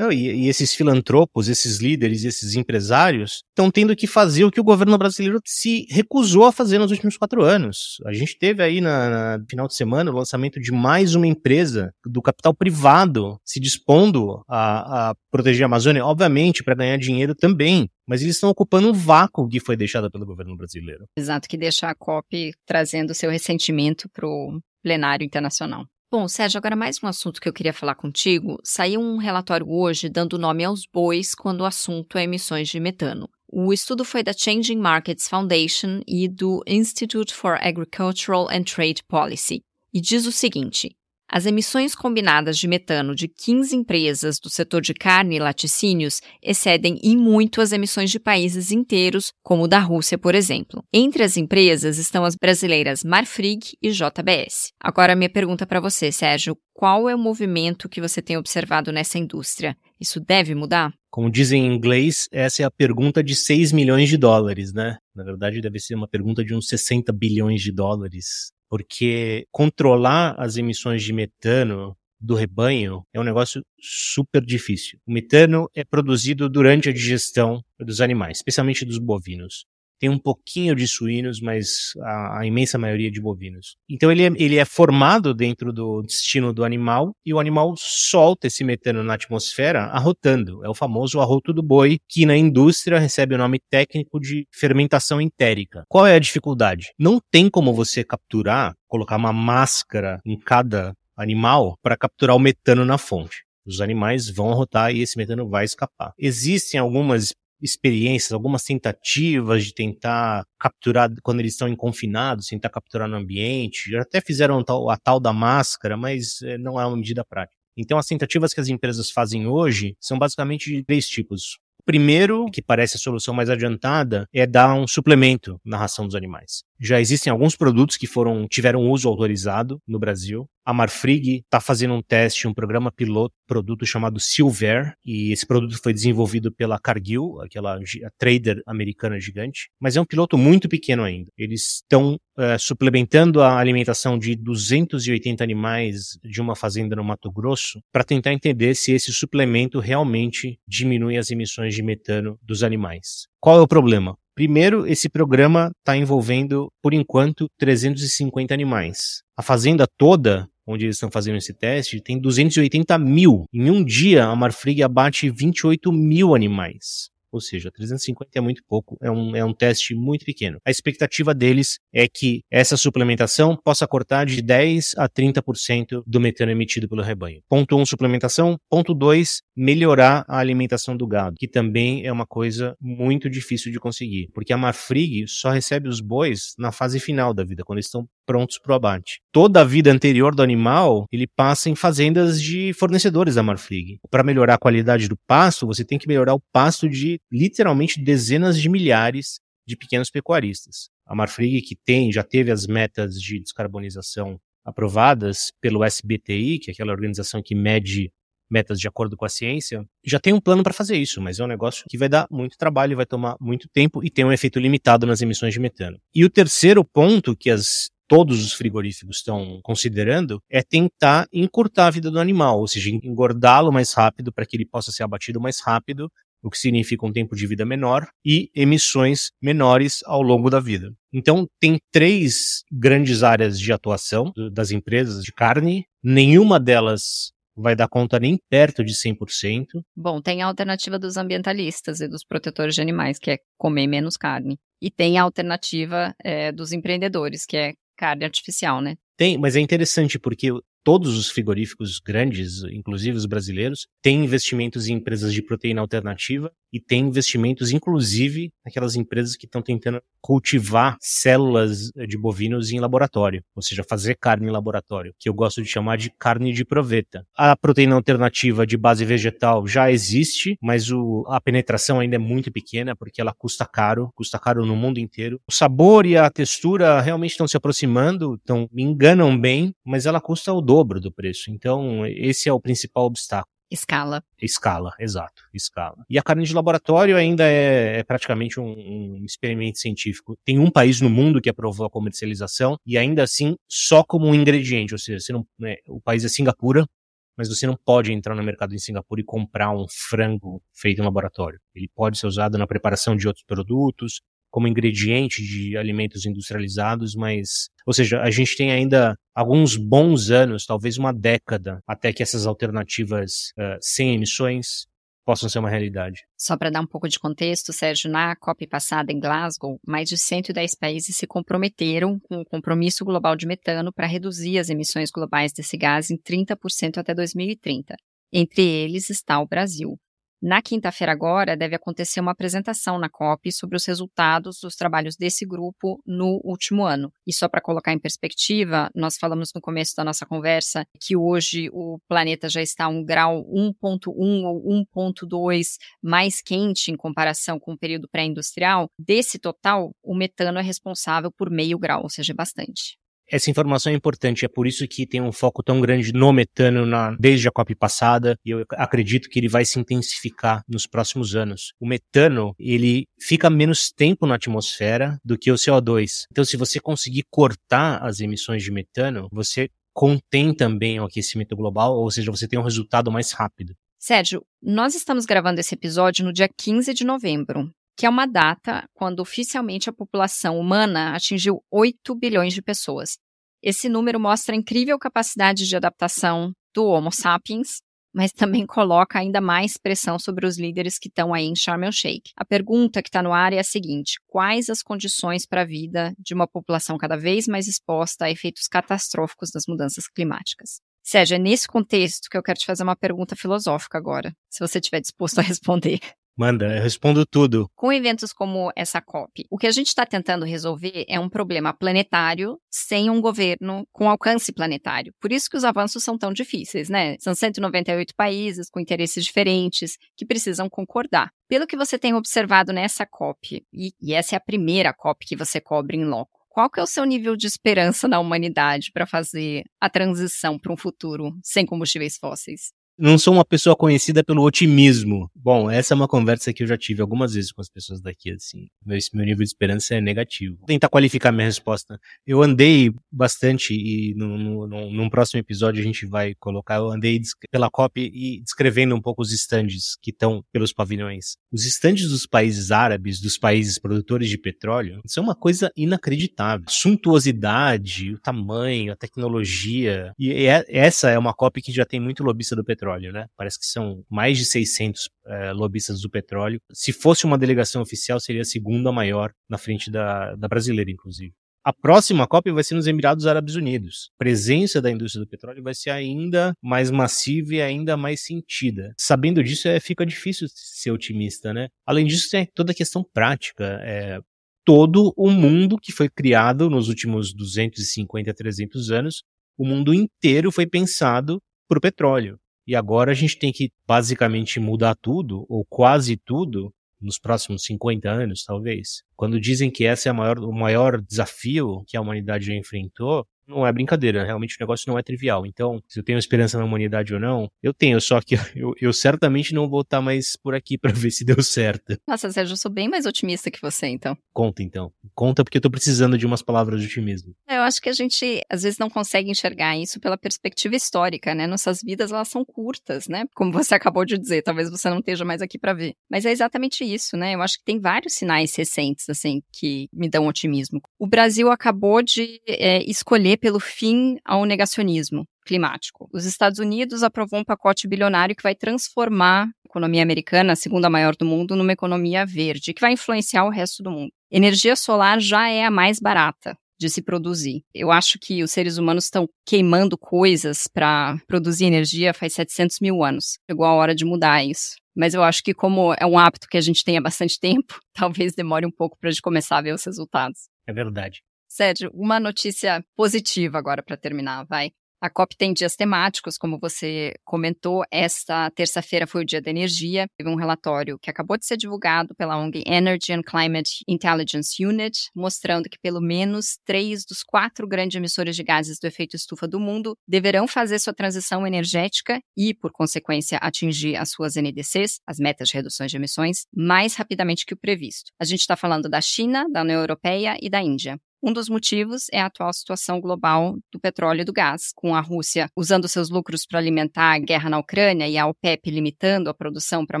Não, 0.02 0.10
e, 0.10 0.46
e, 0.46 0.48
esses 0.48 0.74
filantropos, 0.74 1.48
esses 1.48 1.78
líderes, 1.78 2.24
esses 2.24 2.56
empresários 2.56 3.44
estão 3.50 3.70
tendo 3.70 3.94
que 3.94 4.08
fazer 4.08 4.44
o 4.44 4.50
que 4.50 4.60
o 4.60 4.64
governo 4.64 4.98
brasileiro 4.98 5.40
se 5.44 5.86
recusou 5.88 6.44
a 6.44 6.50
fazer 6.50 6.80
nos 6.80 6.90
últimos 6.90 7.16
quatro 7.16 7.44
anos. 7.44 7.98
A 8.04 8.12
gente 8.12 8.36
teve 8.36 8.64
aí 8.64 8.80
na, 8.80 9.38
na 9.38 9.44
final 9.48 9.68
de 9.68 9.76
semana 9.76 10.10
o 10.10 10.14
lançamento 10.14 10.58
de 10.58 10.72
mais 10.72 11.14
uma 11.14 11.28
empresa 11.28 11.94
do 12.04 12.20
capital 12.20 12.52
privado 12.52 13.38
se 13.44 13.60
dispondo 13.60 14.42
a, 14.48 15.10
a 15.10 15.14
proteger 15.30 15.62
a 15.62 15.66
Amazônia, 15.66 16.04
obviamente 16.04 16.64
para 16.64 16.74
ganhar 16.74 16.96
dinheiro 16.96 17.32
também. 17.32 17.88
Mas 18.04 18.22
eles 18.22 18.34
estão 18.34 18.50
ocupando 18.50 18.88
um 18.88 18.92
vácuo 18.92 19.48
que 19.48 19.60
foi 19.60 19.76
deixado 19.76 20.10
pelo 20.10 20.26
governo 20.26 20.56
brasileiro. 20.56 21.04
Exato, 21.16 21.48
que 21.48 21.56
deixa 21.56 21.88
a 21.88 21.94
COP 21.94 22.52
trazendo 22.66 23.14
seu 23.14 23.30
ressentimento 23.30 24.08
para 24.12 24.26
o 24.26 24.58
plenário 24.82 25.24
internacional. 25.24 25.86
Bom, 26.12 26.28
Sérgio, 26.28 26.58
agora 26.58 26.76
mais 26.76 27.02
um 27.02 27.06
assunto 27.06 27.40
que 27.40 27.48
eu 27.48 27.54
queria 27.54 27.72
falar 27.72 27.94
contigo. 27.94 28.60
Saiu 28.62 29.00
um 29.00 29.16
relatório 29.16 29.66
hoje 29.66 30.10
dando 30.10 30.36
nome 30.36 30.62
aos 30.62 30.84
bois 30.84 31.34
quando 31.34 31.62
o 31.62 31.64
assunto 31.64 32.18
é 32.18 32.24
emissões 32.24 32.68
de 32.68 32.78
metano. 32.78 33.30
O 33.50 33.72
estudo 33.72 34.04
foi 34.04 34.22
da 34.22 34.34
Changing 34.34 34.76
Markets 34.76 35.26
Foundation 35.26 36.02
e 36.06 36.28
do 36.28 36.62
Institute 36.66 37.32
for 37.32 37.58
Agricultural 37.62 38.46
and 38.50 38.64
Trade 38.64 39.02
Policy 39.08 39.62
e 39.90 40.02
diz 40.02 40.26
o 40.26 40.32
seguinte: 40.32 40.94
as 41.32 41.46
emissões 41.46 41.94
combinadas 41.94 42.58
de 42.58 42.68
metano 42.68 43.14
de 43.14 43.26
15 43.26 43.74
empresas 43.74 44.38
do 44.38 44.50
setor 44.50 44.82
de 44.82 44.92
carne 44.92 45.36
e 45.36 45.38
laticínios 45.38 46.20
excedem 46.42 47.00
em 47.02 47.16
muito 47.16 47.62
as 47.62 47.72
emissões 47.72 48.10
de 48.10 48.20
países 48.20 48.70
inteiros, 48.70 49.32
como 49.42 49.62
o 49.62 49.68
da 49.68 49.78
Rússia, 49.78 50.18
por 50.18 50.34
exemplo. 50.34 50.84
Entre 50.92 51.22
as 51.22 51.38
empresas 51.38 51.96
estão 51.96 52.22
as 52.22 52.36
brasileiras 52.36 53.02
Marfrig 53.02 53.78
e 53.82 53.90
JBS. 53.90 54.72
Agora, 54.78 55.16
minha 55.16 55.30
pergunta 55.30 55.66
para 55.66 55.80
você, 55.80 56.12
Sérgio: 56.12 56.54
qual 56.74 57.08
é 57.08 57.14
o 57.14 57.18
movimento 57.18 57.88
que 57.88 58.00
você 58.00 58.20
tem 58.20 58.36
observado 58.36 58.92
nessa 58.92 59.18
indústria? 59.18 59.74
Isso 59.98 60.20
deve 60.20 60.54
mudar? 60.54 60.92
Como 61.10 61.30
dizem 61.30 61.64
em 61.64 61.74
inglês, 61.74 62.26
essa 62.30 62.62
é 62.62 62.66
a 62.66 62.70
pergunta 62.70 63.22
de 63.22 63.34
6 63.34 63.72
milhões 63.72 64.10
de 64.10 64.18
dólares, 64.18 64.72
né? 64.74 64.98
Na 65.14 65.24
verdade, 65.24 65.62
deve 65.62 65.78
ser 65.78 65.94
uma 65.94 66.08
pergunta 66.08 66.44
de 66.44 66.54
uns 66.54 66.68
60 66.68 67.10
bilhões 67.12 67.62
de 67.62 67.72
dólares 67.72 68.52
porque 68.72 69.46
controlar 69.50 70.34
as 70.38 70.56
emissões 70.56 71.02
de 71.02 71.12
metano 71.12 71.94
do 72.18 72.34
rebanho 72.34 73.02
é 73.12 73.20
um 73.20 73.22
negócio 73.22 73.62
super 73.78 74.42
difícil. 74.42 74.98
O 75.06 75.12
metano 75.12 75.68
é 75.74 75.84
produzido 75.84 76.48
durante 76.48 76.88
a 76.88 76.92
digestão 76.92 77.62
dos 77.78 78.00
animais, 78.00 78.38
especialmente 78.38 78.86
dos 78.86 78.96
bovinos 78.96 79.66
tem 80.02 80.10
um 80.10 80.18
pouquinho 80.18 80.74
de 80.74 80.88
suínos, 80.88 81.40
mas 81.40 81.92
a, 82.02 82.40
a 82.40 82.44
imensa 82.44 82.76
maioria 82.76 83.08
de 83.08 83.20
bovinos. 83.20 83.76
Então 83.88 84.10
ele 84.10 84.24
é, 84.24 84.30
ele 84.34 84.56
é 84.56 84.64
formado 84.64 85.32
dentro 85.32 85.72
do 85.72 86.02
destino 86.02 86.52
do 86.52 86.64
animal 86.64 87.14
e 87.24 87.32
o 87.32 87.38
animal 87.38 87.74
solta 87.76 88.48
esse 88.48 88.64
metano 88.64 89.04
na 89.04 89.14
atmosfera 89.14 89.84
arrotando. 89.84 90.64
É 90.64 90.68
o 90.68 90.74
famoso 90.74 91.20
arroto 91.20 91.52
do 91.52 91.62
boi, 91.62 92.00
que 92.08 92.26
na 92.26 92.36
indústria 92.36 92.98
recebe 92.98 93.36
o 93.36 93.38
nome 93.38 93.60
técnico 93.70 94.18
de 94.18 94.44
fermentação 94.52 95.20
entérica. 95.20 95.84
Qual 95.88 96.04
é 96.04 96.16
a 96.16 96.18
dificuldade? 96.18 96.88
Não 96.98 97.20
tem 97.30 97.48
como 97.48 97.72
você 97.72 98.02
capturar, 98.02 98.74
colocar 98.88 99.16
uma 99.16 99.32
máscara 99.32 100.20
em 100.26 100.36
cada 100.36 100.94
animal 101.16 101.76
para 101.80 101.96
capturar 101.96 102.34
o 102.34 102.40
metano 102.40 102.84
na 102.84 102.98
fonte. 102.98 103.44
Os 103.64 103.80
animais 103.80 104.28
vão 104.28 104.50
arrotar 104.50 104.92
e 104.92 105.00
esse 105.00 105.16
metano 105.16 105.48
vai 105.48 105.64
escapar. 105.64 106.12
Existem 106.18 106.80
algumas 106.80 107.32
experiências, 107.62 108.32
algumas 108.32 108.64
tentativas 108.64 109.64
de 109.64 109.74
tentar 109.74 110.44
capturar 110.58 111.10
quando 111.22 111.40
eles 111.40 111.52
estão 111.52 111.74
confinados, 111.76 112.48
tentar 112.48 112.68
capturar 112.68 113.08
no 113.08 113.16
ambiente. 113.16 113.90
Já 113.90 114.02
até 114.02 114.20
fizeram 114.20 114.58
a 114.90 114.96
tal, 114.96 115.20
da 115.20 115.32
máscara, 115.32 115.96
mas 115.96 116.42
eh, 116.42 116.58
não 116.58 116.80
é 116.80 116.84
uma 116.84 116.96
medida 116.96 117.24
prática. 117.24 117.56
Então, 117.76 117.96
as 117.98 118.06
tentativas 118.06 118.52
que 118.52 118.60
as 118.60 118.68
empresas 118.68 119.10
fazem 119.10 119.46
hoje 119.46 119.96
são 120.00 120.18
basicamente 120.18 120.70
de 120.70 120.84
três 120.84 121.06
tipos. 121.06 121.58
O 121.80 121.84
primeiro, 121.84 122.46
que 122.46 122.62
parece 122.62 122.96
a 122.96 123.00
solução 123.00 123.34
mais 123.34 123.50
adiantada, 123.50 124.26
é 124.32 124.46
dar 124.46 124.74
um 124.74 124.86
suplemento 124.86 125.60
na 125.64 125.76
ração 125.76 126.06
dos 126.06 126.14
animais. 126.14 126.62
Já 126.84 127.00
existem 127.00 127.30
alguns 127.30 127.54
produtos 127.54 127.96
que 127.96 128.08
foram 128.08 128.48
tiveram 128.48 128.90
uso 128.90 129.08
autorizado 129.08 129.80
no 129.86 130.00
Brasil. 130.00 130.48
A 130.66 130.72
Marfrig 130.72 131.38
está 131.44 131.60
fazendo 131.60 131.94
um 131.94 132.02
teste, 132.02 132.48
um 132.48 132.54
programa 132.54 132.90
piloto, 132.90 133.32
produto 133.46 133.86
chamado 133.86 134.18
Silver, 134.18 134.92
e 135.04 135.30
esse 135.30 135.46
produto 135.46 135.80
foi 135.80 135.92
desenvolvido 135.92 136.50
pela 136.50 136.80
Cargill, 136.80 137.40
aquela 137.40 137.78
trader 138.18 138.60
americana 138.66 139.20
gigante, 139.20 139.70
mas 139.80 139.96
é 139.96 140.00
um 140.00 140.04
piloto 140.04 140.36
muito 140.36 140.68
pequeno 140.68 141.04
ainda. 141.04 141.30
Eles 141.38 141.82
estão 141.82 142.18
é, 142.36 142.58
suplementando 142.58 143.40
a 143.42 143.58
alimentação 143.58 144.18
de 144.18 144.34
280 144.34 145.44
animais 145.44 146.18
de 146.24 146.40
uma 146.40 146.56
fazenda 146.56 146.96
no 146.96 147.04
Mato 147.04 147.30
Grosso 147.30 147.80
para 147.92 148.02
tentar 148.02 148.32
entender 148.32 148.74
se 148.74 148.90
esse 148.90 149.12
suplemento 149.12 149.78
realmente 149.78 150.58
diminui 150.66 151.16
as 151.16 151.30
emissões 151.30 151.76
de 151.76 151.82
metano 151.82 152.36
dos 152.42 152.64
animais. 152.64 153.28
Qual 153.38 153.58
é 153.58 153.60
o 153.60 153.68
problema? 153.68 154.16
Primeiro, 154.34 154.86
esse 154.86 155.08
programa 155.08 155.70
está 155.80 155.96
envolvendo, 155.96 156.72
por 156.82 156.94
enquanto, 156.94 157.46
350 157.58 158.54
animais. 158.54 159.22
A 159.36 159.42
fazenda 159.42 159.86
toda 159.98 160.48
onde 160.66 160.86
eles 160.86 160.96
estão 160.96 161.10
fazendo 161.10 161.36
esse 161.36 161.52
teste, 161.52 162.00
tem 162.00 162.18
280 162.20 162.96
mil. 162.98 163.44
Em 163.52 163.70
um 163.70 163.84
dia, 163.84 164.24
a 164.24 164.36
Marfrig 164.36 164.82
abate 164.82 165.30
28 165.30 165.92
mil 165.92 166.34
animais. 166.34 167.10
Ou 167.32 167.40
seja, 167.40 167.70
350 167.72 168.30
é 168.34 168.40
muito 168.42 168.62
pouco, 168.68 168.98
é 169.00 169.10
um, 169.10 169.34
é 169.34 169.42
um 169.42 169.54
teste 169.54 169.94
muito 169.94 170.22
pequeno. 170.22 170.58
A 170.66 170.70
expectativa 170.70 171.34
deles 171.34 171.78
é 171.90 172.06
que 172.06 172.42
essa 172.50 172.76
suplementação 172.76 173.56
possa 173.56 173.86
cortar 173.86 174.26
de 174.26 174.42
10 174.42 174.92
a 174.98 175.08
30% 175.08 176.02
do 176.06 176.20
metano 176.20 176.52
emitido 176.52 176.86
pelo 176.86 177.00
rebanho. 177.00 177.40
Ponto 177.48 177.74
1, 177.74 177.80
um, 177.80 177.86
suplementação. 177.86 178.58
Ponto 178.68 178.92
2, 178.92 179.40
melhorar 179.56 180.24
a 180.28 180.38
alimentação 180.38 180.96
do 180.96 181.06
gado, 181.06 181.36
que 181.38 181.48
também 181.48 182.06
é 182.06 182.12
uma 182.12 182.26
coisa 182.26 182.76
muito 182.80 183.28
difícil 183.28 183.70
de 183.70 183.78
conseguir, 183.78 184.28
porque 184.34 184.52
a 184.52 184.56
Marfrig 184.56 185.26
só 185.28 185.50
recebe 185.50 185.88
os 185.88 186.00
bois 186.00 186.54
na 186.58 186.72
fase 186.72 186.98
final 186.98 187.34
da 187.34 187.44
vida, 187.44 187.62
quando 187.64 187.78
eles 187.78 187.86
estão 187.86 188.08
prontos 188.26 188.58
para 188.58 188.72
o 188.72 188.74
abate. 188.74 189.20
Toda 189.32 189.60
a 189.60 189.64
vida 189.64 189.90
anterior 189.90 190.34
do 190.34 190.42
animal, 190.42 191.06
ele 191.12 191.26
passa 191.26 191.68
em 191.68 191.74
fazendas 191.74 192.40
de 192.40 192.72
fornecedores 192.74 193.34
da 193.34 193.42
Marfrig. 193.42 193.98
Para 194.10 194.22
melhorar 194.22 194.54
a 194.54 194.58
qualidade 194.58 195.08
do 195.08 195.16
pasto, 195.26 195.66
você 195.66 195.84
tem 195.84 195.98
que 195.98 196.08
melhorar 196.08 196.34
o 196.34 196.42
pasto 196.52 196.88
de 196.88 197.20
literalmente 197.30 198.02
dezenas 198.02 198.60
de 198.60 198.68
milhares 198.68 199.40
de 199.66 199.76
pequenos 199.76 200.10
pecuaristas. 200.10 200.88
A 201.06 201.14
Marfrig, 201.14 201.62
que 201.62 201.76
tem, 201.76 202.12
já 202.12 202.22
teve 202.22 202.50
as 202.50 202.66
metas 202.66 203.14
de 203.14 203.40
descarbonização 203.40 204.38
aprovadas 204.64 205.52
pelo 205.60 205.84
SBTI, 205.84 206.58
que 206.58 206.70
é 206.70 206.72
aquela 206.72 206.92
organização 206.92 207.42
que 207.42 207.54
mede 207.54 208.10
metas 208.52 208.78
de 208.78 208.86
acordo 208.86 209.16
com 209.16 209.24
a 209.24 209.28
ciência, 209.28 209.84
já 210.04 210.20
tem 210.20 210.32
um 210.32 210.40
plano 210.40 210.62
para 210.62 210.72
fazer 210.72 210.96
isso, 210.96 211.20
mas 211.20 211.40
é 211.40 211.44
um 211.44 211.48
negócio 211.48 211.84
que 211.88 211.96
vai 211.96 212.08
dar 212.08 212.26
muito 212.30 212.56
trabalho, 212.58 212.96
vai 212.96 213.06
tomar 213.06 213.36
muito 213.40 213.68
tempo 213.72 214.04
e 214.04 214.10
tem 214.10 214.24
um 214.24 214.32
efeito 214.32 214.60
limitado 214.60 215.06
nas 215.06 215.22
emissões 215.22 215.54
de 215.54 215.60
metano. 215.60 215.98
E 216.14 216.24
o 216.24 216.30
terceiro 216.30 216.84
ponto 216.84 217.34
que 217.34 217.50
as 217.50 217.90
todos 218.06 218.44
os 218.44 218.52
frigoríficos 218.52 219.16
estão 219.16 219.58
considerando 219.62 220.42
é 220.50 220.62
tentar 220.62 221.26
encurtar 221.32 221.86
a 221.86 221.90
vida 221.90 222.10
do 222.10 222.20
animal, 222.20 222.60
ou 222.60 222.68
seja, 222.68 222.90
engordá-lo 222.90 223.72
mais 223.72 223.94
rápido 223.94 224.30
para 224.30 224.44
que 224.44 224.54
ele 224.54 224.66
possa 224.66 224.92
ser 224.92 225.02
abatido 225.02 225.40
mais 225.40 225.60
rápido, 225.60 226.12
o 226.42 226.50
que 226.50 226.58
significa 226.58 227.06
um 227.06 227.12
tempo 227.12 227.34
de 227.34 227.46
vida 227.46 227.64
menor 227.64 228.06
e 228.22 228.50
emissões 228.54 229.30
menores 229.40 230.00
ao 230.04 230.20
longo 230.20 230.50
da 230.50 230.60
vida. 230.60 230.92
Então, 231.10 231.46
tem 231.60 231.78
três 231.90 232.64
grandes 232.70 233.22
áreas 233.22 233.58
de 233.58 233.72
atuação 233.72 234.32
das 234.52 234.72
empresas 234.72 235.22
de 235.22 235.32
carne, 235.32 235.86
nenhuma 236.02 236.58
delas 236.58 237.32
vai 237.56 237.76
dar 237.76 237.88
conta 237.88 238.18
nem 238.18 238.38
perto 238.48 238.84
de 238.84 238.94
100%. 238.94 239.66
Bom, 239.96 240.20
tem 240.20 240.42
a 240.42 240.46
alternativa 240.46 240.98
dos 240.98 241.16
ambientalistas 241.16 242.00
e 242.00 242.08
dos 242.08 242.24
protetores 242.24 242.74
de 242.74 242.80
animais, 242.80 243.18
que 243.18 243.30
é 243.30 243.38
comer 243.58 243.86
menos 243.86 244.16
carne. 244.16 244.58
E 244.80 244.90
tem 244.90 245.18
a 245.18 245.22
alternativa 245.22 246.14
é, 246.24 246.50
dos 246.50 246.72
empreendedores, 246.72 247.46
que 247.46 247.56
é 247.56 247.74
carne 247.96 248.24
artificial, 248.24 248.80
né? 248.80 248.96
Tem, 249.16 249.38
mas 249.38 249.54
é 249.54 249.60
interessante 249.60 250.18
porque 250.18 250.50
todos 250.84 251.16
os 251.16 251.28
frigoríficos 251.28 251.98
grandes, 251.98 252.62
inclusive 252.64 253.16
os 253.16 253.26
brasileiros, 253.26 253.86
têm 254.02 254.24
investimentos 254.24 254.88
em 254.88 254.94
empresas 254.94 255.32
de 255.32 255.42
proteína 255.42 255.80
alternativa 255.80 256.52
e 256.72 256.80
têm 256.80 257.06
investimentos, 257.06 257.70
inclusive, 257.70 258.50
naquelas 258.64 258.96
empresas 258.96 259.36
que 259.36 259.44
estão 259.44 259.60
tentando 259.60 260.00
cultivar 260.22 260.96
células 261.00 261.90
de 262.08 262.16
bovinos 262.16 262.70
em 262.72 262.80
laboratório, 262.80 263.42
ou 263.54 263.62
seja, 263.62 263.84
fazer 263.86 264.16
carne 264.16 264.46
em 264.46 264.50
laboratório, 264.50 265.14
que 265.18 265.28
eu 265.28 265.34
gosto 265.34 265.62
de 265.62 265.68
chamar 265.68 265.98
de 265.98 266.10
carne 266.18 266.52
de 266.52 266.64
proveta. 266.64 267.26
A 267.36 267.54
proteína 267.56 267.96
alternativa 267.96 268.66
de 268.66 268.76
base 268.76 269.04
vegetal 269.04 269.66
já 269.66 269.90
existe, 269.90 270.56
mas 270.62 270.90
o, 270.90 271.24
a 271.28 271.40
penetração 271.40 272.00
ainda 272.00 272.16
é 272.16 272.18
muito 272.18 272.50
pequena 272.50 272.96
porque 272.96 273.20
ela 273.20 273.34
custa 273.36 273.66
caro, 273.66 274.10
custa 274.14 274.38
caro 274.38 274.64
no 274.64 274.76
mundo 274.76 274.98
inteiro. 274.98 275.40
O 275.46 275.52
sabor 275.52 276.06
e 276.06 276.16
a 276.16 276.30
textura 276.30 277.00
realmente 277.00 277.32
estão 277.32 277.48
se 277.48 277.56
aproximando, 277.56 278.38
então 278.42 278.68
me 278.72 278.82
enganam 278.82 279.38
bem, 279.38 279.74
mas 279.84 280.06
ela 280.06 280.20
custa 280.20 280.52
o 280.52 280.60
dobro 280.60 280.71
do 281.00 281.12
preço. 281.12 281.50
Então, 281.50 282.06
esse 282.06 282.48
é 282.48 282.52
o 282.52 282.60
principal 282.60 283.04
obstáculo. 283.04 283.52
Escala. 283.70 284.22
Escala, 284.40 284.92
exato, 285.00 285.44
escala. 285.54 286.04
E 286.08 286.18
a 286.18 286.22
carne 286.22 286.44
de 286.44 286.54
laboratório 286.54 287.16
ainda 287.16 287.44
é, 287.44 288.00
é 288.00 288.02
praticamente 288.04 288.60
um, 288.60 288.66
um, 288.66 289.24
experimento 289.24 289.78
científico. 289.78 290.36
Tem 290.44 290.58
um 290.58 290.70
país 290.70 291.00
no 291.00 291.08
mundo 291.08 291.40
que 291.40 291.48
aprovou 291.48 291.86
a 291.86 291.90
comercialização 291.90 292.76
e 292.84 292.98
ainda 292.98 293.22
assim 293.22 293.56
só 293.66 294.04
como 294.04 294.26
um 294.26 294.34
ingrediente, 294.34 294.92
ou 294.92 294.98
seja, 294.98 295.32
não, 295.32 295.46
né, 295.58 295.76
o 295.88 295.98
país 296.02 296.22
é 296.22 296.28
Singapura, 296.28 296.86
mas 297.34 297.48
você 297.48 297.66
não 297.66 297.74
pode 297.74 298.12
entrar 298.12 298.34
no 298.34 298.42
mercado 298.42 298.74
em 298.74 298.78
Singapura 298.78 299.22
e 299.22 299.24
comprar 299.24 299.70
um 299.70 299.86
frango 299.88 300.62
feito 300.74 301.00
em 301.00 301.04
laboratório. 301.04 301.58
Ele 301.74 301.88
pode 301.94 302.18
ser 302.18 302.26
usado 302.26 302.58
na 302.58 302.66
preparação 302.66 303.16
de 303.16 303.26
outros 303.26 303.44
produtos, 303.44 304.20
como 304.52 304.68
ingrediente 304.68 305.42
de 305.42 305.76
alimentos 305.78 306.26
industrializados, 306.26 307.14
mas, 307.14 307.70
ou 307.86 307.92
seja, 307.92 308.20
a 308.20 308.30
gente 308.30 308.54
tem 308.54 308.70
ainda 308.70 309.16
alguns 309.34 309.76
bons 309.76 310.30
anos, 310.30 310.66
talvez 310.66 310.98
uma 310.98 311.12
década, 311.12 311.80
até 311.86 312.12
que 312.12 312.22
essas 312.22 312.46
alternativas 312.46 313.52
uh, 313.58 313.78
sem 313.80 314.14
emissões 314.14 314.86
possam 315.24 315.48
ser 315.48 315.58
uma 315.58 315.70
realidade. 315.70 316.20
Só 316.36 316.56
para 316.56 316.68
dar 316.68 316.82
um 316.82 316.86
pouco 316.86 317.08
de 317.08 317.18
contexto, 317.18 317.72
Sérgio, 317.72 318.10
na 318.10 318.36
COP 318.36 318.66
passada 318.66 319.10
em 319.10 319.18
Glasgow, 319.18 319.80
mais 319.86 320.08
de 320.08 320.18
110 320.18 320.74
países 320.74 321.16
se 321.16 321.26
comprometeram 321.26 322.18
com 322.20 322.40
o 322.40 322.44
compromisso 322.44 323.04
global 323.06 323.34
de 323.34 323.46
metano 323.46 323.90
para 323.90 324.06
reduzir 324.06 324.58
as 324.58 324.68
emissões 324.68 325.10
globais 325.10 325.52
desse 325.52 325.78
gás 325.78 326.10
em 326.10 326.18
30% 326.18 326.98
até 326.98 327.14
2030. 327.14 327.96
Entre 328.30 328.62
eles 328.62 329.08
está 329.08 329.40
o 329.40 329.46
Brasil. 329.46 329.98
Na 330.42 330.60
quinta-feira 330.60 331.12
agora 331.12 331.56
deve 331.56 331.76
acontecer 331.76 332.18
uma 332.18 332.32
apresentação 332.32 332.98
na 332.98 333.08
COP 333.08 333.52
sobre 333.52 333.76
os 333.76 333.84
resultados 333.84 334.58
dos 334.60 334.74
trabalhos 334.74 335.14
desse 335.16 335.46
grupo 335.46 336.02
no 336.04 336.40
último 336.42 336.82
ano. 336.82 337.12
E 337.24 337.32
só 337.32 337.48
para 337.48 337.60
colocar 337.60 337.92
em 337.92 337.98
perspectiva, 337.98 338.90
nós 338.92 339.16
falamos 339.16 339.50
no 339.54 339.60
começo 339.60 339.94
da 339.96 340.02
nossa 340.02 340.26
conversa 340.26 340.84
que 341.00 341.16
hoje 341.16 341.70
o 341.72 342.00
planeta 342.08 342.48
já 342.48 342.60
está 342.60 342.88
um 342.88 343.04
grau 343.04 343.44
1.1 343.44 344.44
ou 344.44 344.84
1.2 344.96 345.76
mais 346.02 346.42
quente 346.42 346.90
em 346.90 346.96
comparação 346.96 347.60
com 347.60 347.74
o 347.74 347.78
período 347.78 348.08
pré-industrial. 348.10 348.88
Desse 348.98 349.38
total, 349.38 349.94
o 350.02 350.12
metano 350.12 350.58
é 350.58 350.62
responsável 350.62 351.30
por 351.30 351.50
meio 351.50 351.78
grau, 351.78 352.02
ou 352.02 352.10
seja, 352.10 352.34
bastante. 352.34 353.00
Essa 353.32 353.50
informação 353.50 353.90
é 353.90 353.94
importante, 353.96 354.44
é 354.44 354.48
por 354.48 354.66
isso 354.66 354.86
que 354.86 355.06
tem 355.06 355.22
um 355.22 355.32
foco 355.32 355.62
tão 355.62 355.80
grande 355.80 356.12
no 356.12 356.30
metano 356.34 356.84
na, 356.84 357.16
desde 357.18 357.48
a 357.48 357.50
COP 357.50 357.74
passada, 357.74 358.36
e 358.44 358.50
eu 358.50 358.62
acredito 358.72 359.30
que 359.30 359.38
ele 359.38 359.48
vai 359.48 359.64
se 359.64 359.80
intensificar 359.80 360.62
nos 360.68 360.86
próximos 360.86 361.34
anos. 361.34 361.72
O 361.80 361.86
metano, 361.86 362.54
ele 362.58 363.06
fica 363.18 363.48
menos 363.48 363.90
tempo 363.90 364.26
na 364.26 364.34
atmosfera 364.34 365.18
do 365.24 365.38
que 365.38 365.50
o 365.50 365.54
CO2. 365.54 366.26
Então, 366.30 366.44
se 366.44 366.58
você 366.58 366.78
conseguir 366.78 367.24
cortar 367.30 368.02
as 368.02 368.20
emissões 368.20 368.62
de 368.62 368.70
metano, 368.70 369.28
você 369.32 369.70
contém 369.94 370.54
também 370.54 371.00
o 371.00 371.04
aquecimento 371.04 371.56
global, 371.56 371.96
ou 371.96 372.10
seja, 372.10 372.30
você 372.30 372.46
tem 372.46 372.58
um 372.58 372.62
resultado 372.62 373.10
mais 373.10 373.32
rápido. 373.32 373.72
Sérgio, 373.98 374.44
nós 374.60 374.94
estamos 374.94 375.24
gravando 375.24 375.58
esse 375.58 375.74
episódio 375.74 376.22
no 376.22 376.34
dia 376.34 376.50
15 376.54 376.92
de 376.92 377.02
novembro 377.02 377.72
que 377.96 378.06
é 378.06 378.08
uma 378.08 378.26
data 378.26 378.88
quando 378.94 379.20
oficialmente 379.20 379.88
a 379.88 379.92
população 379.92 380.58
humana 380.58 381.14
atingiu 381.14 381.62
8 381.70 382.14
bilhões 382.14 382.54
de 382.54 382.62
pessoas. 382.62 383.18
Esse 383.62 383.88
número 383.88 384.18
mostra 384.18 384.54
a 384.54 384.58
incrível 384.58 384.98
capacidade 384.98 385.68
de 385.68 385.76
adaptação 385.76 386.52
do 386.74 386.86
Homo 386.86 387.12
sapiens, 387.12 387.80
mas 388.14 388.32
também 388.32 388.66
coloca 388.66 389.18
ainda 389.18 389.40
mais 389.40 389.76
pressão 389.76 390.18
sobre 390.18 390.46
os 390.46 390.58
líderes 390.58 390.98
que 390.98 391.08
estão 391.08 391.32
aí 391.32 391.44
em 391.44 391.56
Sharm 391.56 391.84
el-Sheikh. 391.84 392.32
A 392.36 392.44
pergunta 392.44 393.02
que 393.02 393.08
está 393.08 393.22
no 393.22 393.32
ar 393.32 393.52
é 393.52 393.58
a 393.58 393.64
seguinte: 393.64 394.18
quais 394.26 394.68
as 394.68 394.82
condições 394.82 395.46
para 395.46 395.62
a 395.62 395.66
vida 395.66 396.14
de 396.18 396.34
uma 396.34 396.46
população 396.46 396.98
cada 396.98 397.16
vez 397.16 397.46
mais 397.46 397.66
exposta 397.66 398.26
a 398.26 398.30
efeitos 398.30 398.68
catastróficos 398.68 399.50
das 399.50 399.64
mudanças 399.66 400.06
climáticas? 400.08 400.80
Sérgio, 401.02 401.34
é 401.34 401.38
nesse 401.38 401.66
contexto 401.66 402.28
que 402.30 402.36
eu 402.36 402.42
quero 402.42 402.58
te 402.58 402.66
fazer 402.66 402.82
uma 402.82 402.94
pergunta 402.94 403.34
filosófica 403.34 403.98
agora, 403.98 404.32
se 404.48 404.60
você 404.60 404.78
estiver 404.78 405.00
disposto 405.00 405.38
a 405.38 405.42
responder. 405.42 406.00
Manda, 406.36 406.76
eu 406.76 406.82
respondo 406.82 407.26
tudo. 407.26 407.70
Com 407.74 407.92
eventos 407.92 408.32
como 408.32 408.72
essa 408.74 409.02
COP, 409.02 409.46
o 409.50 409.58
que 409.58 409.66
a 409.66 409.70
gente 409.70 409.88
está 409.88 410.06
tentando 410.06 410.46
resolver 410.46 411.04
é 411.06 411.20
um 411.20 411.28
problema 411.28 411.74
planetário 411.74 412.58
sem 412.70 413.10
um 413.10 413.20
governo 413.20 413.86
com 413.92 414.08
alcance 414.08 414.50
planetário. 414.50 415.12
Por 415.20 415.30
isso 415.30 415.50
que 415.50 415.56
os 415.56 415.64
avanços 415.64 416.02
são 416.02 416.16
tão 416.16 416.32
difíceis, 416.32 416.88
né? 416.88 417.16
São 417.18 417.34
198 417.34 418.14
países 418.16 418.70
com 418.70 418.80
interesses 418.80 419.24
diferentes 419.24 419.98
que 420.16 420.24
precisam 420.24 420.70
concordar. 420.70 421.30
Pelo 421.48 421.66
que 421.66 421.76
você 421.76 421.98
tem 421.98 422.14
observado 422.14 422.72
nessa 422.72 423.04
COP, 423.04 423.62
e, 423.70 423.92
e 424.00 424.14
essa 424.14 424.34
é 424.34 424.38
a 424.38 424.40
primeira 424.40 424.94
COP 424.94 425.26
que 425.26 425.36
você 425.36 425.60
cobre 425.60 425.98
em 425.98 426.04
loco, 426.04 426.40
qual 426.48 426.70
que 426.70 426.80
é 426.80 426.82
o 426.82 426.86
seu 426.86 427.04
nível 427.04 427.36
de 427.36 427.46
esperança 427.46 428.08
na 428.08 428.18
humanidade 428.18 428.90
para 428.92 429.06
fazer 429.06 429.64
a 429.80 429.88
transição 429.88 430.58
para 430.58 430.72
um 430.72 430.76
futuro 430.76 431.32
sem 431.42 431.64
combustíveis 431.64 432.16
fósseis? 432.16 432.72
Não 432.98 433.18
sou 433.18 433.34
uma 433.34 433.44
pessoa 433.44 433.74
conhecida 433.74 434.22
pelo 434.22 434.42
otimismo. 434.42 435.30
Bom, 435.34 435.70
essa 435.70 435.94
é 435.94 435.96
uma 435.96 436.08
conversa 436.08 436.52
que 436.52 436.62
eu 436.62 436.66
já 436.66 436.76
tive 436.76 437.00
algumas 437.00 437.34
vezes 437.34 437.50
com 437.50 437.60
as 437.60 437.68
pessoas 437.68 438.00
daqui, 438.00 438.30
assim. 438.30 438.68
Meu, 438.84 438.98
meu 439.14 439.24
nível 439.24 439.42
de 439.42 439.48
esperança 439.48 439.94
é 439.94 440.00
negativo. 440.00 440.56
Vou 440.58 440.66
tentar 440.66 440.88
qualificar 440.88 441.32
minha 441.32 441.46
resposta. 441.46 441.98
Eu 442.26 442.42
andei 442.42 442.92
bastante 443.10 443.74
e 443.74 444.14
no, 444.14 444.38
no, 444.38 444.66
no, 444.66 444.92
num 444.92 445.10
próximo 445.10 445.40
episódio 445.40 445.80
a 445.80 445.84
gente 445.84 446.06
vai 446.06 446.34
colocar, 446.38 446.76
eu 446.76 446.90
andei 446.90 447.20
pela 447.50 447.70
COP 447.70 448.00
e 448.00 448.40
descrevendo 448.42 448.94
um 448.94 449.00
pouco 449.00 449.22
os 449.22 449.32
estandes 449.32 449.96
que 450.00 450.10
estão 450.10 450.44
pelos 450.52 450.72
pavilhões. 450.72 451.36
Os 451.50 451.64
estandes 451.64 452.08
dos 452.10 452.26
países 452.26 452.70
árabes, 452.70 453.20
dos 453.20 453.38
países 453.38 453.78
produtores 453.78 454.28
de 454.28 454.38
petróleo, 454.38 455.00
são 455.06 455.24
uma 455.24 455.34
coisa 455.34 455.70
inacreditável. 455.76 456.66
Suntuosidade, 456.68 458.14
o 458.14 458.18
tamanho, 458.18 458.92
a 458.92 458.96
tecnologia. 458.96 460.12
E 460.18 460.46
é, 460.46 460.64
essa 460.68 461.10
é 461.10 461.18
uma 461.18 461.34
COP 461.34 461.62
que 461.62 461.72
já 461.72 461.84
tem 461.84 461.98
muito 461.98 462.22
lobista 462.22 462.54
do 462.54 462.64
petróleo 462.64 462.81
petróleo, 462.82 463.12
né? 463.12 463.26
Parece 463.36 463.58
que 463.60 463.66
são 463.66 464.04
mais 464.10 464.36
de 464.36 464.44
600 464.44 465.08
é, 465.26 465.52
lobistas 465.52 466.00
do 466.00 466.10
petróleo. 466.10 466.60
Se 466.72 466.92
fosse 466.92 467.24
uma 467.24 467.38
delegação 467.38 467.80
oficial, 467.80 468.18
seria 468.18 468.42
a 468.42 468.44
segunda 468.44 468.90
maior 468.90 469.32
na 469.48 469.56
frente 469.56 469.90
da, 469.90 470.34
da 470.34 470.48
brasileira, 470.48 470.90
inclusive. 470.90 471.32
A 471.64 471.72
próxima 471.72 472.26
COP 472.26 472.50
vai 472.50 472.64
ser 472.64 472.74
nos 472.74 472.88
Emirados 472.88 473.24
Árabes 473.24 473.54
Unidos. 473.54 474.10
A 474.16 474.24
presença 474.24 474.82
da 474.82 474.90
indústria 474.90 475.24
do 475.24 475.28
petróleo 475.28 475.62
vai 475.62 475.74
ser 475.74 475.90
ainda 475.90 476.52
mais 476.60 476.90
massiva 476.90 477.54
e 477.54 477.62
ainda 477.62 477.96
mais 477.96 478.24
sentida. 478.24 478.92
Sabendo 478.98 479.44
disso, 479.44 479.68
é, 479.68 479.78
fica 479.78 480.04
difícil 480.04 480.48
ser 480.52 480.90
otimista, 480.90 481.52
né? 481.52 481.68
Além 481.86 482.04
disso, 482.04 482.28
tem 482.28 482.48
toda 482.52 482.72
a 482.72 482.74
questão 482.74 483.04
prática. 483.14 483.78
É, 483.84 484.18
todo 484.64 485.14
o 485.16 485.30
mundo 485.30 485.78
que 485.80 485.92
foi 485.92 486.08
criado 486.08 486.68
nos 486.68 486.88
últimos 486.88 487.32
250, 487.32 488.34
300 488.34 488.90
anos, 488.90 489.22
o 489.56 489.64
mundo 489.64 489.94
inteiro 489.94 490.50
foi 490.50 490.66
pensado 490.66 491.40
para 491.68 491.78
o 491.78 491.80
petróleo. 491.80 492.38
E 492.66 492.74
agora 492.76 493.10
a 493.12 493.14
gente 493.14 493.38
tem 493.38 493.52
que 493.52 493.70
basicamente 493.86 494.60
mudar 494.60 494.94
tudo, 494.94 495.44
ou 495.48 495.64
quase 495.64 496.16
tudo, 496.16 496.72
nos 497.00 497.18
próximos 497.18 497.64
50 497.64 498.08
anos, 498.08 498.44
talvez. 498.44 499.02
Quando 499.16 499.40
dizem 499.40 499.70
que 499.70 499.84
esse 499.84 500.08
é 500.08 500.12
maior, 500.12 500.38
o 500.38 500.52
maior 500.52 501.00
desafio 501.00 501.82
que 501.86 501.96
a 501.96 502.00
humanidade 502.00 502.46
já 502.46 502.54
enfrentou, 502.54 503.26
não 503.46 503.66
é 503.66 503.72
brincadeira, 503.72 504.24
realmente 504.24 504.56
o 504.56 504.60
negócio 504.60 504.88
não 504.88 504.98
é 504.98 505.02
trivial. 505.02 505.44
Então, 505.44 505.82
se 505.88 505.98
eu 505.98 506.04
tenho 506.04 506.18
esperança 506.18 506.58
na 506.58 506.64
humanidade 506.64 507.12
ou 507.12 507.20
não, 507.20 507.50
eu 507.62 507.74
tenho, 507.74 508.00
só 508.00 508.20
que 508.20 508.34
eu, 508.56 508.72
eu 508.80 508.92
certamente 508.92 509.52
não 509.52 509.68
vou 509.68 509.82
estar 509.82 510.00
mais 510.00 510.36
por 510.36 510.54
aqui 510.54 510.78
para 510.78 510.92
ver 510.94 511.10
se 511.10 511.24
deu 511.24 511.42
certo. 511.42 511.96
Nossa, 512.06 512.30
Sérgio, 512.30 512.54
eu 512.54 512.56
sou 512.56 512.70
bem 512.70 512.88
mais 512.88 513.04
otimista 513.04 513.50
que 513.50 513.60
você, 513.60 513.88
então. 513.88 514.16
Conta, 514.32 514.62
então. 514.62 514.92
Conta 515.14 515.44
porque 515.44 515.58
eu 515.58 515.62
tô 515.62 515.70
precisando 515.70 516.16
de 516.16 516.26
umas 516.26 516.42
palavras 516.42 516.80
de 516.80 516.86
otimismo. 516.86 517.34
É, 517.48 517.56
eu 517.56 517.62
acho 517.62 517.80
que 517.80 517.88
a 517.88 517.92
gente, 517.92 518.40
às 518.48 518.62
vezes, 518.62 518.78
não 518.78 518.88
consegue 518.88 519.30
enxergar 519.30 519.76
isso 519.76 520.00
pela 520.00 520.16
perspectiva 520.16 520.74
histórica, 520.74 521.34
né? 521.34 521.46
Nossas 521.46 521.80
vidas, 521.82 522.12
elas 522.12 522.28
são 522.28 522.44
curtas, 522.44 523.06
né? 523.08 523.24
Como 523.34 523.52
você 523.52 523.74
acabou 523.76 524.04
de 524.04 524.18
dizer, 524.18 524.42
talvez 524.42 524.70
você 524.70 524.88
não 524.88 524.98
esteja 524.98 525.24
mais 525.24 525.42
aqui 525.42 525.58
para 525.58 525.74
ver. 525.74 525.94
Mas 526.10 526.24
é 526.24 526.30
exatamente 526.30 526.84
isso, 526.84 527.16
né? 527.16 527.34
Eu 527.34 527.42
acho 527.42 527.58
que 527.58 527.64
tem 527.64 527.78
vários 527.78 528.14
sinais 528.14 528.54
recentes, 528.56 529.08
assim, 529.08 529.42
que 529.52 529.88
me 529.92 530.08
dão 530.08 530.26
otimismo. 530.26 530.80
O 530.98 531.06
Brasil 531.06 531.50
acabou 531.50 532.02
de 532.02 532.40
é, 532.46 532.82
escolher 532.84 533.36
pelo 533.36 533.60
fim 533.60 534.16
ao 534.24 534.44
negacionismo 534.44 535.26
climático. 535.44 536.08
Os 536.12 536.24
Estados 536.24 536.58
Unidos 536.58 537.02
aprovou 537.02 537.40
um 537.40 537.44
pacote 537.44 537.88
bilionário 537.88 538.36
que 538.36 538.42
vai 538.42 538.54
transformar 538.54 539.48
economia 539.72 540.02
americana, 540.02 540.52
a 540.52 540.56
segunda 540.56 540.90
maior 540.90 541.16
do 541.16 541.24
mundo, 541.24 541.56
numa 541.56 541.72
economia 541.72 542.26
verde, 542.26 542.74
que 542.74 542.80
vai 542.80 542.92
influenciar 542.92 543.44
o 543.44 543.50
resto 543.50 543.82
do 543.82 543.90
mundo. 543.90 544.12
Energia 544.30 544.76
solar 544.76 545.18
já 545.18 545.48
é 545.48 545.64
a 545.64 545.70
mais 545.70 545.98
barata 545.98 546.56
de 546.78 546.90
se 546.90 547.00
produzir. 547.00 547.62
Eu 547.72 547.90
acho 547.90 548.18
que 548.20 548.42
os 548.42 548.50
seres 548.50 548.76
humanos 548.76 549.04
estão 549.04 549.28
queimando 549.46 549.96
coisas 549.96 550.66
para 550.66 551.16
produzir 551.26 551.66
energia 551.66 552.12
faz 552.12 552.34
700 552.34 552.80
mil 552.80 553.02
anos. 553.04 553.38
Chegou 553.48 553.64
a 553.64 553.72
hora 553.72 553.94
de 553.94 554.04
mudar 554.04 554.44
isso. 554.44 554.76
Mas 554.94 555.14
eu 555.14 555.22
acho 555.22 555.42
que 555.42 555.54
como 555.54 555.94
é 555.94 556.04
um 556.04 556.18
hábito 556.18 556.48
que 556.48 556.58
a 556.58 556.60
gente 556.60 556.84
tem 556.84 556.98
há 556.98 557.00
bastante 557.00 557.38
tempo, 557.40 557.80
talvez 557.94 558.34
demore 558.34 558.66
um 558.66 558.70
pouco 558.70 558.98
para 558.98 559.08
a 559.08 559.12
gente 559.12 559.22
começar 559.22 559.58
a 559.58 559.62
ver 559.62 559.72
os 559.72 559.84
resultados. 559.84 560.48
É 560.66 560.72
verdade. 560.72 561.22
Sérgio, 561.48 561.90
uma 561.94 562.18
notícia 562.18 562.84
positiva 562.96 563.58
agora 563.58 563.82
para 563.82 563.96
terminar, 563.96 564.44
vai. 564.44 564.72
A 565.02 565.10
COP 565.10 565.36
tem 565.36 565.52
dias 565.52 565.74
temáticos, 565.74 566.38
como 566.38 566.60
você 566.60 567.12
comentou. 567.24 567.82
Esta 567.90 568.48
terça-feira 568.52 569.04
foi 569.04 569.22
o 569.22 569.24
Dia 569.24 569.42
da 569.42 569.50
Energia. 569.50 570.06
Teve 570.16 570.30
um 570.30 570.36
relatório 570.36 570.96
que 570.96 571.10
acabou 571.10 571.36
de 571.36 571.44
ser 571.44 571.56
divulgado 571.56 572.14
pela 572.14 572.38
ONG 572.38 572.62
Energy 572.64 573.12
and 573.12 573.22
Climate 573.22 573.82
Intelligence 573.88 574.64
Unit, 574.64 575.10
mostrando 575.12 575.68
que 575.68 575.76
pelo 575.82 576.00
menos 576.00 576.56
três 576.64 577.04
dos 577.04 577.24
quatro 577.24 577.66
grandes 577.66 577.96
emissores 577.96 578.36
de 578.36 578.44
gases 578.44 578.78
do 578.78 578.86
efeito 578.86 579.16
estufa 579.16 579.48
do 579.48 579.58
mundo 579.58 579.96
deverão 580.06 580.46
fazer 580.46 580.78
sua 580.78 580.94
transição 580.94 581.44
energética 581.44 582.20
e, 582.36 582.54
por 582.54 582.70
consequência, 582.70 583.38
atingir 583.38 583.96
as 583.96 584.12
suas 584.12 584.36
NDCs, 584.36 585.00
as 585.04 585.18
metas 585.18 585.48
de 585.48 585.54
reduções 585.54 585.90
de 585.90 585.96
emissões, 585.96 586.44
mais 586.54 586.94
rapidamente 586.94 587.44
que 587.44 587.54
o 587.54 587.58
previsto. 587.58 588.12
A 588.20 588.24
gente 588.24 588.42
está 588.42 588.54
falando 588.54 588.88
da 588.88 589.00
China, 589.00 589.48
da 589.50 589.62
União 589.62 589.80
Europeia 589.80 590.36
e 590.40 590.48
da 590.48 590.62
Índia. 590.62 590.96
Um 591.22 591.32
dos 591.32 591.48
motivos 591.48 592.06
é 592.12 592.20
a 592.20 592.26
atual 592.26 592.52
situação 592.52 593.00
global 593.00 593.56
do 593.72 593.78
petróleo 593.78 594.22
e 594.22 594.24
do 594.24 594.32
gás, 594.32 594.72
com 594.74 594.92
a 594.92 595.00
Rússia 595.00 595.48
usando 595.56 595.86
seus 595.86 596.10
lucros 596.10 596.44
para 596.44 596.58
alimentar 596.58 597.14
a 597.14 597.18
guerra 597.18 597.48
na 597.48 597.60
Ucrânia 597.60 598.08
e 598.08 598.18
a 598.18 598.26
OPEP 598.26 598.68
limitando 598.70 599.30
a 599.30 599.34
produção 599.34 599.86
para 599.86 600.00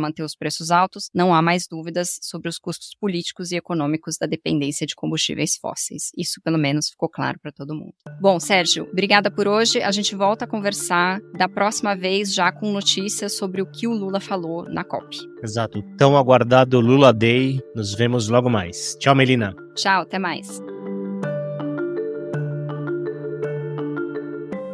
manter 0.00 0.24
os 0.24 0.34
preços 0.34 0.72
altos, 0.72 1.08
não 1.14 1.32
há 1.32 1.40
mais 1.40 1.68
dúvidas 1.68 2.18
sobre 2.20 2.48
os 2.48 2.58
custos 2.58 2.96
políticos 3.00 3.52
e 3.52 3.56
econômicos 3.56 4.16
da 4.18 4.26
dependência 4.26 4.84
de 4.84 4.96
combustíveis 4.96 5.56
fósseis. 5.56 6.10
Isso, 6.18 6.40
pelo 6.42 6.58
menos, 6.58 6.88
ficou 6.88 7.08
claro 7.08 7.38
para 7.40 7.52
todo 7.52 7.74
mundo. 7.74 7.94
Bom, 8.20 8.40
Sérgio, 8.40 8.88
obrigada 8.90 9.30
por 9.30 9.46
hoje. 9.46 9.80
A 9.80 9.92
gente 9.92 10.16
volta 10.16 10.44
a 10.44 10.48
conversar 10.48 11.20
da 11.38 11.48
próxima 11.48 11.94
vez 11.94 12.34
já 12.34 12.50
com 12.50 12.72
notícias 12.72 13.36
sobre 13.36 13.62
o 13.62 13.66
que 13.66 13.86
o 13.86 13.92
Lula 13.92 14.18
falou 14.18 14.64
na 14.68 14.82
COP. 14.82 15.16
Exato. 15.42 15.82
Tão 15.96 16.16
aguardado 16.16 16.80
Lula 16.80 17.12
Day. 17.12 17.60
Nos 17.76 17.94
vemos 17.94 18.28
logo 18.28 18.50
mais. 18.50 18.96
Tchau, 18.98 19.14
Melina. 19.14 19.54
Tchau, 19.76 20.02
até 20.02 20.18
mais. 20.18 20.71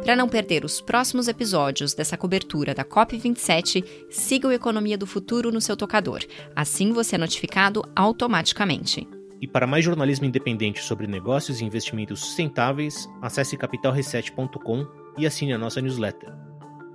Para 0.03 0.15
não 0.15 0.29
perder 0.29 0.63
os 0.65 0.81
próximos 0.81 1.27
episódios 1.27 1.93
dessa 1.93 2.17
cobertura 2.17 2.73
da 2.73 2.83
COP27, 2.83 3.83
siga 4.09 4.47
o 4.47 4.51
Economia 4.51 4.97
do 4.97 5.05
Futuro 5.05 5.51
no 5.51 5.61
seu 5.61 5.75
tocador. 5.75 6.21
Assim 6.55 6.91
você 6.91 7.15
é 7.15 7.17
notificado 7.17 7.83
automaticamente. 7.95 9.07
E 9.41 9.47
para 9.47 9.67
mais 9.67 9.85
jornalismo 9.85 10.25
independente 10.25 10.81
sobre 10.81 11.05
negócios 11.05 11.61
e 11.61 11.65
investimentos 11.65 12.21
sustentáveis, 12.21 13.07
acesse 13.21 13.55
capitalreset.com 13.55 14.87
e 15.17 15.25
assine 15.25 15.53
a 15.53 15.57
nossa 15.57 15.81
newsletter. 15.81 16.33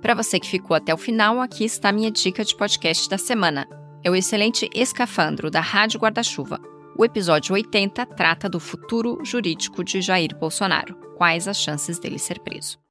Para 0.01 0.13
você 0.13 0.39
que 0.39 0.49
ficou 0.49 0.75
até 0.75 0.93
o 0.93 0.97
final, 0.97 1.39
aqui 1.39 1.63
está 1.63 1.89
a 1.89 1.93
minha 1.93 2.11
dica 2.11 2.43
de 2.43 2.55
podcast 2.55 3.09
da 3.09 3.17
semana. 3.17 3.67
É 4.03 4.09
o 4.09 4.15
excelente 4.15 4.69
Escafandro 4.75 5.49
da 5.49 5.61
Rádio 5.61 5.99
Guarda-Chuva. 5.99 6.59
O 6.97 7.03
episódio 7.03 7.53
80 7.53 8.05
trata 8.05 8.47
do 8.47 8.59
futuro 8.59 9.19
jurídico 9.23 9.83
de 9.83 10.01
Jair 10.01 10.37
Bolsonaro. 10.37 10.95
Quais 11.17 11.47
as 11.47 11.57
chances 11.57 11.97
dele 11.97 12.19
ser 12.19 12.39
preso? 12.39 12.84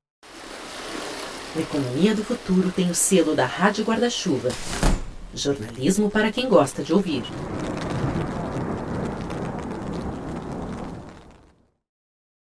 A 1.56 1.60
Economia 1.60 2.16
do 2.16 2.24
Futuro 2.24 2.72
tem 2.72 2.90
o 2.90 2.94
selo 2.96 3.32
da 3.32 3.46
Rádio 3.46 3.84
Guarda-Chuva. 3.84 4.48
Jornalismo 5.32 6.10
para 6.10 6.32
quem 6.32 6.48
gosta 6.48 6.82
de 6.82 6.92
ouvir. 6.92 7.22